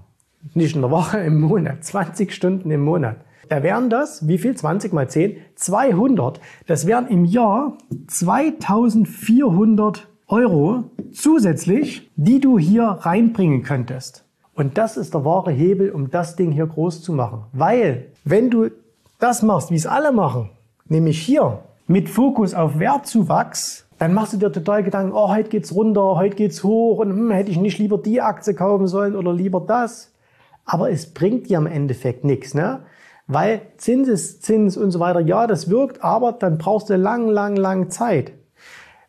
Nicht 0.53 0.75
in 0.75 0.83
der 0.83 0.91
Woche, 0.91 1.19
im 1.19 1.41
Monat. 1.41 1.85
20 1.85 2.33
Stunden 2.33 2.71
im 2.71 2.83
Monat. 2.83 3.17
Da 3.49 3.63
wären 3.63 3.89
das, 3.89 4.27
wie 4.27 4.39
viel? 4.39 4.57
20 4.57 4.93
mal 4.93 5.09
10? 5.09 5.37
200. 5.55 6.41
Das 6.67 6.87
wären 6.87 7.07
im 7.09 7.25
Jahr 7.25 7.79
2400 8.09 10.09
Euro 10.27 10.85
zusätzlich, 11.13 12.11
die 12.17 12.41
du 12.41 12.59
hier 12.59 12.85
reinbringen 12.85 13.63
könntest. 13.63 14.25
Und 14.55 14.79
das 14.79 14.97
ist 14.97 15.15
der 15.15 15.25
wahre 15.25 15.51
Hebel, 15.51 15.91
um 15.91 16.11
das 16.11 16.37
Ding 16.37 16.53
hier 16.53 16.67
groß 16.67 17.03
zu 17.03 17.13
machen. 17.13 17.45
Weil, 17.53 18.07
wenn 18.25 18.51
du 18.51 18.71
das 19.19 19.43
machst, 19.43 19.71
wie 19.71 19.77
es 19.77 19.87
alle 19.87 20.13
machen, 20.13 20.51
nämlich 20.87 21.21
hier 21.21 21.61
mit 21.87 22.09
Fokus 22.09 22.55
auf 22.55 22.79
Wertzuwachs, 22.79 23.87
dann 23.99 24.15
machst 24.15 24.33
du 24.33 24.37
dir 24.39 24.51
total 24.51 24.83
Gedanken, 24.83 25.13
oh, 25.13 25.29
heute 25.29 25.49
geht's 25.49 25.75
runter, 25.75 26.17
heute 26.17 26.37
geht's 26.37 26.65
hoch 26.65 26.99
und 26.99 27.11
hm, 27.11 27.31
hätte 27.31 27.51
ich 27.51 27.59
nicht 27.59 27.79
lieber 27.79 27.99
die 27.99 28.21
Aktie 28.21 28.55
kaufen 28.55 28.87
sollen 28.87 29.17
oder 29.17 29.33
lieber 29.33 29.61
das. 29.61 30.13
Aber 30.65 30.91
es 30.91 31.13
bringt 31.13 31.49
dir 31.49 31.59
am 31.59 31.67
Endeffekt 31.67 32.25
nichts, 32.25 32.55
ne? 32.55 32.81
Weil 33.27 33.63
Zinseszins 33.77 34.77
und 34.77 34.91
so 34.91 35.01
weiter, 35.01 35.21
ja, 35.21 35.47
das 35.47 35.71
wirkt, 35.71 36.03
aber 36.03 36.33
dann 36.33 36.59
brauchst 36.59 36.91
du 36.91 36.97
lang, 36.97 37.29
lang, 37.29 37.57
lang 37.57 37.91
Zeit. 37.91 38.33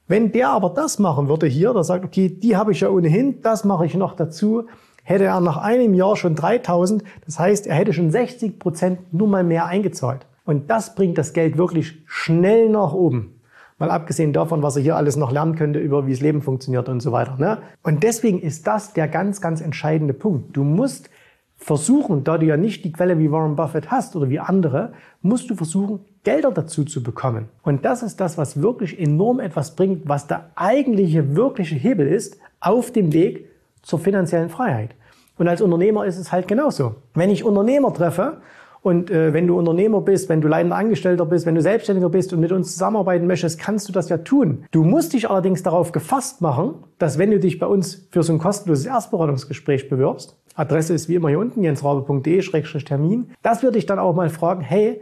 Wenn 0.07 0.31
der 0.31 0.49
aber 0.49 0.69
das 0.69 0.99
machen 0.99 1.27
würde 1.27 1.47
hier, 1.47 1.73
der 1.73 1.83
sagt, 1.83 2.05
okay, 2.05 2.29
die 2.29 2.55
habe 2.55 2.71
ich 2.71 2.81
ja 2.81 2.89
ohnehin, 2.89 3.41
das 3.41 3.65
mache 3.65 3.85
ich 3.85 3.95
noch 3.95 4.15
dazu, 4.15 4.67
hätte 5.05 5.25
er 5.25 5.39
nach 5.39 5.57
einem 5.57 5.93
Jahr 5.93 6.17
schon 6.17 6.35
3000. 6.35 7.03
Das 7.25 7.39
heißt, 7.39 7.67
er 7.67 7.75
hätte 7.75 7.93
schon 7.93 8.11
60 8.11 8.59
Prozent 8.59 9.13
nur 9.13 9.27
mal 9.27 9.43
mehr 9.43 9.67
eingezahlt. 9.67 10.25
Und 10.43 10.69
das 10.69 10.95
bringt 10.95 11.17
das 11.17 11.33
Geld 11.33 11.57
wirklich 11.57 12.03
schnell 12.05 12.69
nach 12.69 12.91
oben. 12.91 13.39
Mal 13.77 13.91
abgesehen 13.91 14.33
davon, 14.33 14.63
was 14.63 14.77
er 14.77 14.81
hier 14.81 14.95
alles 14.95 15.15
noch 15.15 15.31
lernen 15.31 15.55
könnte 15.55 15.79
über 15.79 16.07
wie 16.07 16.11
das 16.11 16.21
Leben 16.21 16.41
funktioniert 16.41 16.89
und 16.89 17.01
so 17.01 17.11
weiter. 17.11 17.35
Ne? 17.37 17.59
Und 17.83 18.03
deswegen 18.03 18.39
ist 18.39 18.67
das 18.67 18.93
der 18.93 19.07
ganz, 19.07 19.41
ganz 19.41 19.61
entscheidende 19.61 20.13
Punkt. 20.13 20.55
Du 20.55 20.63
musst 20.63 21.09
versuchen, 21.57 22.23
da 22.23 22.37
du 22.37 22.45
ja 22.45 22.57
nicht 22.57 22.83
die 22.85 22.91
Quelle 22.91 23.19
wie 23.19 23.31
Warren 23.31 23.55
Buffett 23.55 23.91
hast 23.91 24.15
oder 24.15 24.29
wie 24.29 24.39
andere, 24.39 24.93
musst 25.21 25.49
du 25.49 25.55
versuchen, 25.55 25.99
Gelder 26.23 26.51
dazu 26.51 26.83
zu 26.85 27.03
bekommen. 27.03 27.49
Und 27.63 27.85
das 27.85 28.01
ist 28.01 28.19
das, 28.19 28.37
was 28.37 28.61
wirklich 28.61 28.99
enorm 28.99 29.39
etwas 29.39 29.75
bringt, 29.75 30.07
was 30.07 30.27
der 30.27 30.49
eigentliche, 30.55 31.35
wirkliche 31.35 31.75
Hebel 31.75 32.07
ist 32.07 32.39
auf 32.59 32.91
dem 32.91 33.13
Weg 33.13 33.49
zur 33.85 33.99
finanziellen 33.99 34.49
Freiheit. 34.49 34.95
Und 35.37 35.47
als 35.47 35.61
Unternehmer 35.61 36.05
ist 36.05 36.17
es 36.17 36.31
halt 36.31 36.47
genauso. 36.47 36.95
Wenn 37.13 37.29
ich 37.29 37.43
Unternehmer 37.43 37.93
treffe 37.93 38.37
und 38.81 39.11
äh, 39.11 39.33
wenn 39.33 39.47
du 39.47 39.57
Unternehmer 39.57 40.01
bist, 40.01 40.29
wenn 40.29 40.41
du 40.41 40.47
leitender 40.47 40.77
Angestellter 40.77 41.25
bist, 41.25 41.45
wenn 41.45 41.55
du 41.55 41.61
Selbstständiger 41.61 42.09
bist 42.09 42.33
und 42.33 42.39
mit 42.39 42.51
uns 42.51 42.71
zusammenarbeiten 42.73 43.27
möchtest, 43.27 43.59
kannst 43.59 43.87
du 43.87 43.93
das 43.93 44.09
ja 44.09 44.17
tun. 44.17 44.65
Du 44.71 44.83
musst 44.83 45.13
dich 45.13 45.29
allerdings 45.29 45.63
darauf 45.63 45.91
gefasst 45.91 46.41
machen, 46.41 46.75
dass 46.97 47.17
wenn 47.17 47.31
du 47.31 47.39
dich 47.39 47.59
bei 47.59 47.67
uns 47.67 48.07
für 48.11 48.23
so 48.23 48.33
ein 48.33 48.39
kostenloses 48.39 48.85
Erstberatungsgespräch 48.85 49.89
bewirbst, 49.89 50.37
Adresse 50.55 50.93
ist 50.93 51.09
wie 51.09 51.15
immer 51.15 51.29
hier 51.29 51.39
unten, 51.39 51.61
jensrabe.de-termin, 51.63 53.31
dass 53.41 53.61
wir 53.61 53.71
dich 53.71 53.85
dann 53.85 53.99
auch 53.99 54.15
mal 54.15 54.29
fragen, 54.29 54.61
hey, 54.61 55.01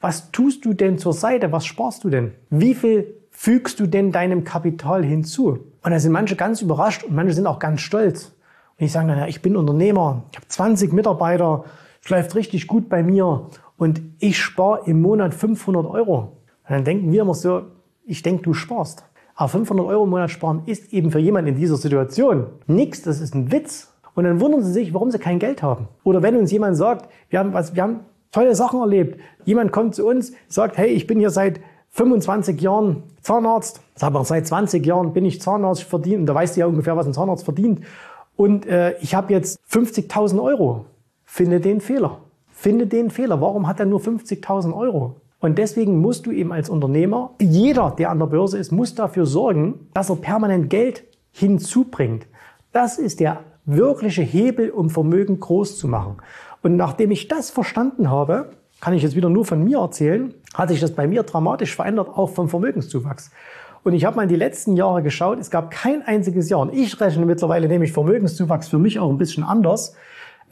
was 0.00 0.30
tust 0.30 0.64
du 0.64 0.74
denn 0.74 0.98
zur 0.98 1.12
Seite? 1.12 1.52
Was 1.52 1.66
sparst 1.66 2.04
du 2.04 2.10
denn? 2.10 2.32
Wie 2.50 2.74
viel 2.74 3.14
fügst 3.30 3.80
du 3.80 3.86
denn 3.86 4.12
deinem 4.12 4.44
Kapital 4.44 5.04
hinzu? 5.04 5.58
Und 5.82 5.92
da 5.92 5.98
sind 5.98 6.12
manche 6.12 6.36
ganz 6.36 6.62
überrascht 6.62 7.04
und 7.04 7.14
manche 7.14 7.32
sind 7.32 7.46
auch 7.46 7.58
ganz 7.58 7.80
stolz. 7.80 8.32
Und 8.78 8.86
ich 8.86 8.92
sage 8.92 9.08
dann, 9.08 9.18
ja, 9.18 9.26
ich 9.26 9.42
bin 9.42 9.56
Unternehmer, 9.56 10.24
ich 10.30 10.36
habe 10.36 10.48
20 10.48 10.92
Mitarbeiter, 10.92 11.64
es 12.02 12.10
läuft 12.10 12.34
richtig 12.34 12.66
gut 12.66 12.88
bei 12.88 13.02
mir 13.02 13.46
und 13.76 14.00
ich 14.18 14.38
spare 14.38 14.82
im 14.86 15.00
Monat 15.00 15.34
500 15.34 15.86
Euro. 15.86 16.36
Und 16.68 16.70
dann 16.70 16.84
denken 16.84 17.10
wir 17.12 17.22
immer 17.22 17.34
so, 17.34 17.62
ich 18.04 18.22
denke, 18.22 18.42
du 18.42 18.54
sparst. 18.54 19.04
Aber 19.34 19.48
500 19.48 19.86
Euro 19.86 20.04
im 20.04 20.10
Monat 20.10 20.30
sparen 20.30 20.62
ist 20.66 20.92
eben 20.92 21.10
für 21.10 21.18
jemanden 21.18 21.48
in 21.48 21.56
dieser 21.56 21.76
Situation 21.76 22.46
nichts, 22.66 23.02
das 23.02 23.20
ist 23.20 23.34
ein 23.34 23.50
Witz. 23.52 23.92
Und 24.14 24.24
dann 24.24 24.40
wundern 24.40 24.62
sie 24.62 24.72
sich, 24.72 24.92
warum 24.92 25.10
sie 25.10 25.18
kein 25.18 25.38
Geld 25.38 25.62
haben. 25.62 25.88
Oder 26.04 26.22
wenn 26.22 26.36
uns 26.36 26.50
jemand 26.50 26.76
sagt, 26.76 27.08
wir 27.30 27.38
haben, 27.38 27.54
was, 27.54 27.74
wir 27.74 27.82
haben 27.82 28.00
tolle 28.32 28.54
Sachen 28.54 28.80
erlebt. 28.80 29.20
Jemand 29.44 29.72
kommt 29.72 29.94
zu 29.94 30.06
uns, 30.06 30.32
sagt, 30.48 30.78
hey, 30.78 30.88
ich 30.88 31.06
bin 31.06 31.18
hier 31.18 31.30
seit 31.30 31.60
25 31.90 32.60
Jahren 32.60 33.02
Zahnarzt, 33.20 33.80
aber 34.00 34.24
seit 34.24 34.46
20 34.46 34.84
Jahren 34.84 35.12
bin 35.12 35.24
ich 35.24 35.40
Zahnarzt 35.40 35.82
verdient. 35.82 36.20
Und 36.20 36.26
da 36.26 36.34
weißt 36.34 36.56
du 36.56 36.60
ja 36.60 36.66
ungefähr, 36.66 36.96
was 36.96 37.06
ein 37.06 37.14
Zahnarzt 37.14 37.44
verdient. 37.44 37.80
Und 38.36 38.66
äh, 38.66 38.96
ich 39.00 39.14
habe 39.14 39.32
jetzt 39.32 39.60
50.000 39.70 40.42
Euro. 40.42 40.86
Finde 41.24 41.60
den 41.60 41.80
Fehler. 41.80 42.18
Finde 42.50 42.86
den 42.86 43.10
Fehler. 43.10 43.40
Warum 43.40 43.66
hat 43.66 43.80
er 43.80 43.86
nur 43.86 44.00
50.000 44.00 44.74
Euro? 44.74 45.16
Und 45.40 45.58
deswegen 45.58 46.00
musst 46.00 46.26
du 46.26 46.32
eben 46.32 46.52
als 46.52 46.68
Unternehmer, 46.68 47.30
jeder, 47.40 47.94
der 47.96 48.10
an 48.10 48.18
der 48.18 48.26
Börse 48.26 48.58
ist, 48.58 48.72
muss 48.72 48.94
dafür 48.94 49.26
sorgen, 49.26 49.88
dass 49.94 50.10
er 50.10 50.16
permanent 50.16 50.68
Geld 50.68 51.04
hinzubringt. 51.32 52.26
Das 52.72 52.98
ist 52.98 53.20
der 53.20 53.40
wirkliche 53.64 54.22
Hebel, 54.22 54.70
um 54.70 54.90
Vermögen 54.90 55.40
groß 55.40 55.78
zu 55.78 55.88
machen. 55.88 56.18
Und 56.62 56.76
nachdem 56.76 57.10
ich 57.10 57.28
das 57.28 57.50
verstanden 57.50 58.10
habe, 58.10 58.50
kann 58.80 58.94
ich 58.94 59.02
jetzt 59.02 59.16
wieder 59.16 59.28
nur 59.28 59.44
von 59.44 59.62
mir 59.62 59.78
erzählen, 59.78 60.34
hat 60.54 60.70
sich 60.70 60.80
das 60.80 60.92
bei 60.92 61.06
mir 61.06 61.22
dramatisch 61.22 61.74
verändert, 61.74 62.08
auch 62.08 62.30
vom 62.30 62.48
Vermögenszuwachs. 62.48 63.30
Und 63.82 63.94
ich 63.94 64.04
habe 64.04 64.16
mal 64.16 64.24
in 64.24 64.28
die 64.28 64.36
letzten 64.36 64.76
Jahre 64.76 65.02
geschaut, 65.02 65.38
es 65.38 65.50
gab 65.50 65.70
kein 65.70 66.02
einziges 66.02 66.50
Jahr, 66.50 66.60
und 66.60 66.74
ich 66.74 67.00
rechne 67.00 67.24
mittlerweile 67.24 67.68
nämlich 67.68 67.92
Vermögenszuwachs 67.92 68.68
für 68.68 68.78
mich 68.78 68.98
auch 68.98 69.10
ein 69.10 69.18
bisschen 69.18 69.44
anders, 69.44 69.96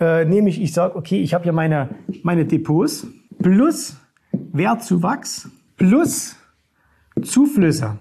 äh, 0.00 0.24
nämlich 0.24 0.62
ich 0.62 0.72
sage, 0.72 0.96
okay, 0.96 1.20
ich 1.20 1.34
habe 1.34 1.44
hier 1.44 1.52
meine, 1.52 1.90
meine 2.22 2.44
Depots 2.44 3.06
plus 3.42 3.96
Wertzuwachs 4.32 5.48
plus 5.76 6.36
Zuflüsse. 7.22 7.98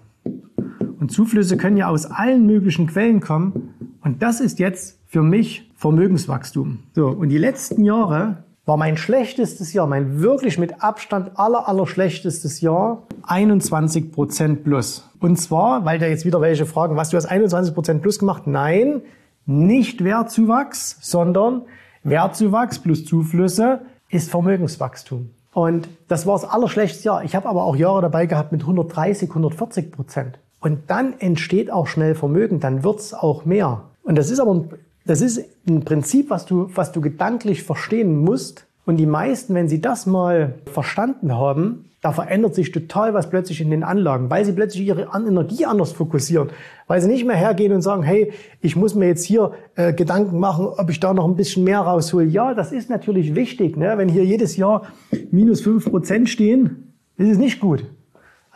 Und 1.00 1.12
Zuflüsse 1.12 1.58
können 1.58 1.78
ja 1.78 1.88
aus 1.88 2.06
allen 2.06 2.46
möglichen 2.46 2.88
Quellen 2.88 3.20
kommen. 3.20 3.98
Und 4.04 4.22
das 4.22 4.40
ist 4.40 4.60
jetzt 4.60 5.00
für 5.08 5.24
mich 5.24 5.72
Vermögenswachstum. 5.76 6.80
So, 6.94 7.08
und 7.08 7.30
die 7.30 7.38
letzten 7.38 7.84
Jahre 7.84 8.44
war 8.68 8.76
mein 8.76 8.98
schlechtestes 8.98 9.72
Jahr, 9.72 9.88
mein 9.88 10.20
wirklich 10.20 10.60
mit 10.60 10.84
Abstand 10.84 11.40
aller, 11.40 11.70
aller 11.70 11.88
schlechtestes 11.88 12.60
Jahr 12.60 13.04
21 13.24 14.12
Prozent 14.12 14.66
plus. 14.66 15.10
Und 15.22 15.38
zwar, 15.38 15.86
weil 15.86 16.00
da 16.00 16.06
jetzt 16.06 16.26
wieder 16.26 16.42
welche 16.42 16.66
fragen, 16.66 16.98
was 16.98 17.10
du 17.10 17.18
hast 17.18 17.28
21 17.28 17.74
Prozent 17.74 18.02
plus 18.02 18.20
gemacht? 18.20 18.46
Nein, 18.46 19.02
nicht 19.46 20.04
Wertzuwachs, 20.04 20.98
sondern 21.00 21.62
Wertzuwachs 22.04 22.80
plus 22.80 23.06
Zuflüsse 23.06 23.80
ist 24.10 24.30
Vermögenswachstum. 24.30 25.30
Und 25.54 25.88
das 26.10 26.28
war 26.28 26.34
das 26.38 26.50
allerschlechteste 26.50 27.06
Jahr. 27.06 27.24
Ich 27.24 27.38
habe 27.38 27.48
aber 27.48 27.64
auch 27.64 27.78
Jahre 27.78 28.02
dabei 28.02 28.26
gehabt 28.26 28.52
mit 28.52 28.62
130, 28.62 29.30
140 29.30 29.94
Prozent. 29.94 30.40
Und 30.60 30.90
dann 30.90 31.18
entsteht 31.20 31.72
auch 31.72 31.88
schnell 31.88 32.16
Vermögen, 32.16 32.60
dann 32.60 32.84
wird's 32.84 33.14
auch 33.14 33.46
mehr. 33.46 33.84
Und 34.04 34.18
das 34.18 34.30
ist 34.30 34.42
aber 34.42 34.66
das 35.08 35.22
ist 35.22 35.44
ein 35.68 35.84
Prinzip, 35.84 36.30
was 36.30 36.46
du, 36.46 36.70
was 36.76 36.92
du 36.92 37.02
gedanklich 37.02 37.64
verstehen 37.64 38.18
musst. 38.18 38.66
Und 38.86 38.98
die 38.98 39.06
meisten, 39.06 39.54
wenn 39.54 39.68
sie 39.68 39.82
das 39.82 40.06
mal 40.06 40.56
verstanden 40.66 41.36
haben, 41.36 41.86
da 42.02 42.12
verändert 42.12 42.56
sich 42.56 42.72
total 42.72 43.14
was 43.14 43.30
plötzlich 43.30 43.60
in 43.60 43.72
den 43.72 43.84
Anlagen, 43.84 44.30
weil 44.30 44.46
sie 44.46 44.54
plötzlich 44.54 44.86
ihre 44.86 45.10
Energie 45.14 45.66
anders 45.66 45.92
fokussieren, 45.92 46.50
weil 46.86 47.02
sie 47.02 47.08
nicht 47.08 47.26
mehr 47.26 47.36
hergehen 47.36 47.74
und 47.74 47.82
sagen, 47.82 48.04
hey, 48.04 48.32
ich 48.62 48.76
muss 48.76 48.96
mir 48.96 49.08
jetzt 49.08 49.26
hier 49.26 49.52
äh, 49.76 49.94
Gedanken 49.94 50.40
machen, 50.40 50.68
ob 50.68 50.90
ich 50.90 51.00
da 51.00 51.14
noch 51.14 51.28
ein 51.28 51.36
bisschen 51.36 51.64
mehr 51.64 51.80
raushole. 51.80 52.26
Ja, 52.26 52.54
das 52.54 52.72
ist 52.72 52.90
natürlich 52.90 53.36
wichtig, 53.36 53.76
ne? 53.78 53.98
wenn 53.98 54.10
hier 54.10 54.24
jedes 54.24 54.58
Jahr 54.58 54.84
minus 55.32 55.62
fünf 55.62 55.90
Prozent 55.90 56.30
stehen, 56.30 56.94
ist 57.18 57.32
es 57.32 57.38
nicht 57.38 57.60
gut. 57.60 57.84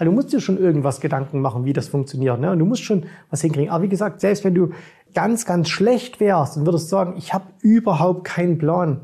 Also 0.01 0.09
du 0.09 0.15
musst 0.15 0.33
dir 0.33 0.41
schon 0.41 0.57
irgendwas 0.57 0.99
Gedanken 0.99 1.41
machen, 1.41 1.63
wie 1.63 1.73
das 1.73 1.87
funktioniert. 1.87 2.39
Ne? 2.39 2.49
Und 2.49 2.57
du 2.57 2.65
musst 2.65 2.81
schon 2.81 3.05
was 3.29 3.41
hinkriegen. 3.41 3.69
Aber 3.69 3.83
wie 3.83 3.87
gesagt, 3.87 4.19
selbst 4.19 4.43
wenn 4.43 4.55
du 4.55 4.71
ganz, 5.13 5.45
ganz 5.45 5.69
schlecht 5.69 6.19
wärst 6.19 6.57
und 6.57 6.65
würdest 6.65 6.89
sagen, 6.89 7.13
ich 7.19 7.35
habe 7.35 7.45
überhaupt 7.61 8.23
keinen 8.23 8.57
Plan, 8.57 9.01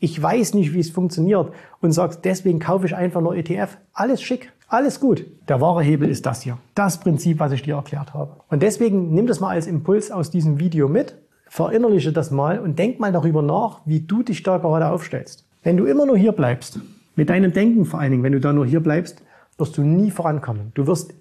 ich 0.00 0.20
weiß 0.20 0.54
nicht, 0.54 0.74
wie 0.74 0.80
es 0.80 0.90
funktioniert 0.90 1.52
und 1.80 1.92
sagst, 1.92 2.24
deswegen 2.24 2.58
kaufe 2.58 2.84
ich 2.84 2.96
einfach 2.96 3.20
nur 3.20 3.36
ETF, 3.36 3.78
alles 3.92 4.22
schick, 4.22 4.50
alles 4.66 4.98
gut. 4.98 5.24
Der 5.48 5.60
wahre 5.60 5.84
Hebel 5.84 6.10
ist 6.10 6.26
das 6.26 6.42
hier. 6.42 6.58
Das 6.74 6.98
Prinzip, 6.98 7.38
was 7.38 7.52
ich 7.52 7.62
dir 7.62 7.76
erklärt 7.76 8.12
habe. 8.12 8.32
Und 8.48 8.64
deswegen 8.64 9.14
nimm 9.14 9.28
das 9.28 9.38
mal 9.38 9.50
als 9.50 9.68
Impuls 9.68 10.10
aus 10.10 10.32
diesem 10.32 10.58
Video 10.58 10.88
mit, 10.88 11.14
verinnerliche 11.46 12.10
das 12.10 12.32
mal 12.32 12.58
und 12.58 12.76
denk 12.76 12.98
mal 12.98 13.12
darüber 13.12 13.42
nach, 13.42 13.82
wie 13.84 14.00
du 14.00 14.24
dich 14.24 14.42
da 14.42 14.58
gerade 14.58 14.88
aufstellst. 14.88 15.44
Wenn 15.62 15.76
du 15.76 15.84
immer 15.84 16.06
nur 16.06 16.16
hier 16.16 16.32
bleibst, 16.32 16.80
mit 17.14 17.30
deinem 17.30 17.52
Denken 17.52 17.84
vor 17.84 18.00
allen 18.00 18.10
Dingen, 18.10 18.24
wenn 18.24 18.32
du 18.32 18.40
da 18.40 18.52
nur 18.52 18.66
hier 18.66 18.80
bleibst, 18.80 19.22
wirst 19.60 19.76
du 19.76 19.82
nie 19.82 20.10
vorankommen. 20.10 20.72
Du 20.74 20.86
wirst, 20.86 21.12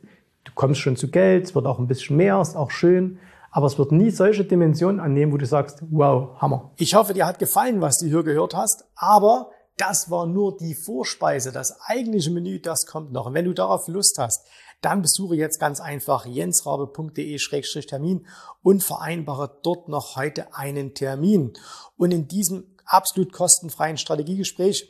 du 0.43 0.52
kommst 0.56 0.80
schon 0.80 0.95
zu 0.95 1.12
Geld, 1.12 1.45
es 1.45 1.56
wird 1.56 1.65
auch 1.65 1.80
ein 1.80 1.88
bisschen 1.88 2.17
mehr, 2.17 2.39
ist 2.41 2.56
auch 2.56 2.71
schön, 2.71 3.19
aber 3.52 3.67
es 3.67 3.78
wird 3.78 3.91
nie 3.91 4.12
solche 4.12 4.45
Dimensionen 4.45 4.99
annehmen, 4.99 5.32
wo 5.32 5.38
du 5.38 5.45
sagst, 5.45 5.84
wow, 5.89 6.39
Hammer. 6.39 6.71
Ich 6.78 6.95
hoffe, 6.95 7.13
dir 7.13 7.25
hat 7.25 7.39
gefallen, 7.39 7.82
was 7.82 7.97
du 7.97 8.08
hier 8.08 8.23
gehört 8.23 8.56
hast, 8.56 8.86
aber 8.95 9.52
das 9.78 10.12
war 10.12 10.25
nur 10.25 10.58
die 10.58 10.75
Vorspeise. 10.75 11.54
Das 11.54 11.80
eigentliche 11.82 12.32
Menü, 12.32 12.60
das 12.60 12.86
kommt 12.86 13.13
noch. 13.13 13.28
Und 13.28 13.34
wenn 13.34 13.45
du 13.45 13.54
darauf 13.54 13.88
Lust 13.88 14.17
hast, 14.19 14.45
dann 14.82 15.02
besuche 15.02 15.36
jetzt 15.36 15.60
ganz 15.60 15.80
einfach 15.80 16.25
jensrabe.de-termin 16.25 18.28
und 18.62 18.84
vereinbare 18.84 19.58
dort 19.63 19.88
noch 19.88 20.17
heute 20.17 20.54
einen 20.54 20.93
Termin. 20.93 21.54
Und 21.97 22.12
in 22.12 22.28
diesem 22.28 22.75
absolut 22.86 23.32
kostenfreien 23.32 23.97
Strategiegespräch 23.97 24.89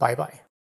Bye 0.00 0.16
bye. 0.16 0.40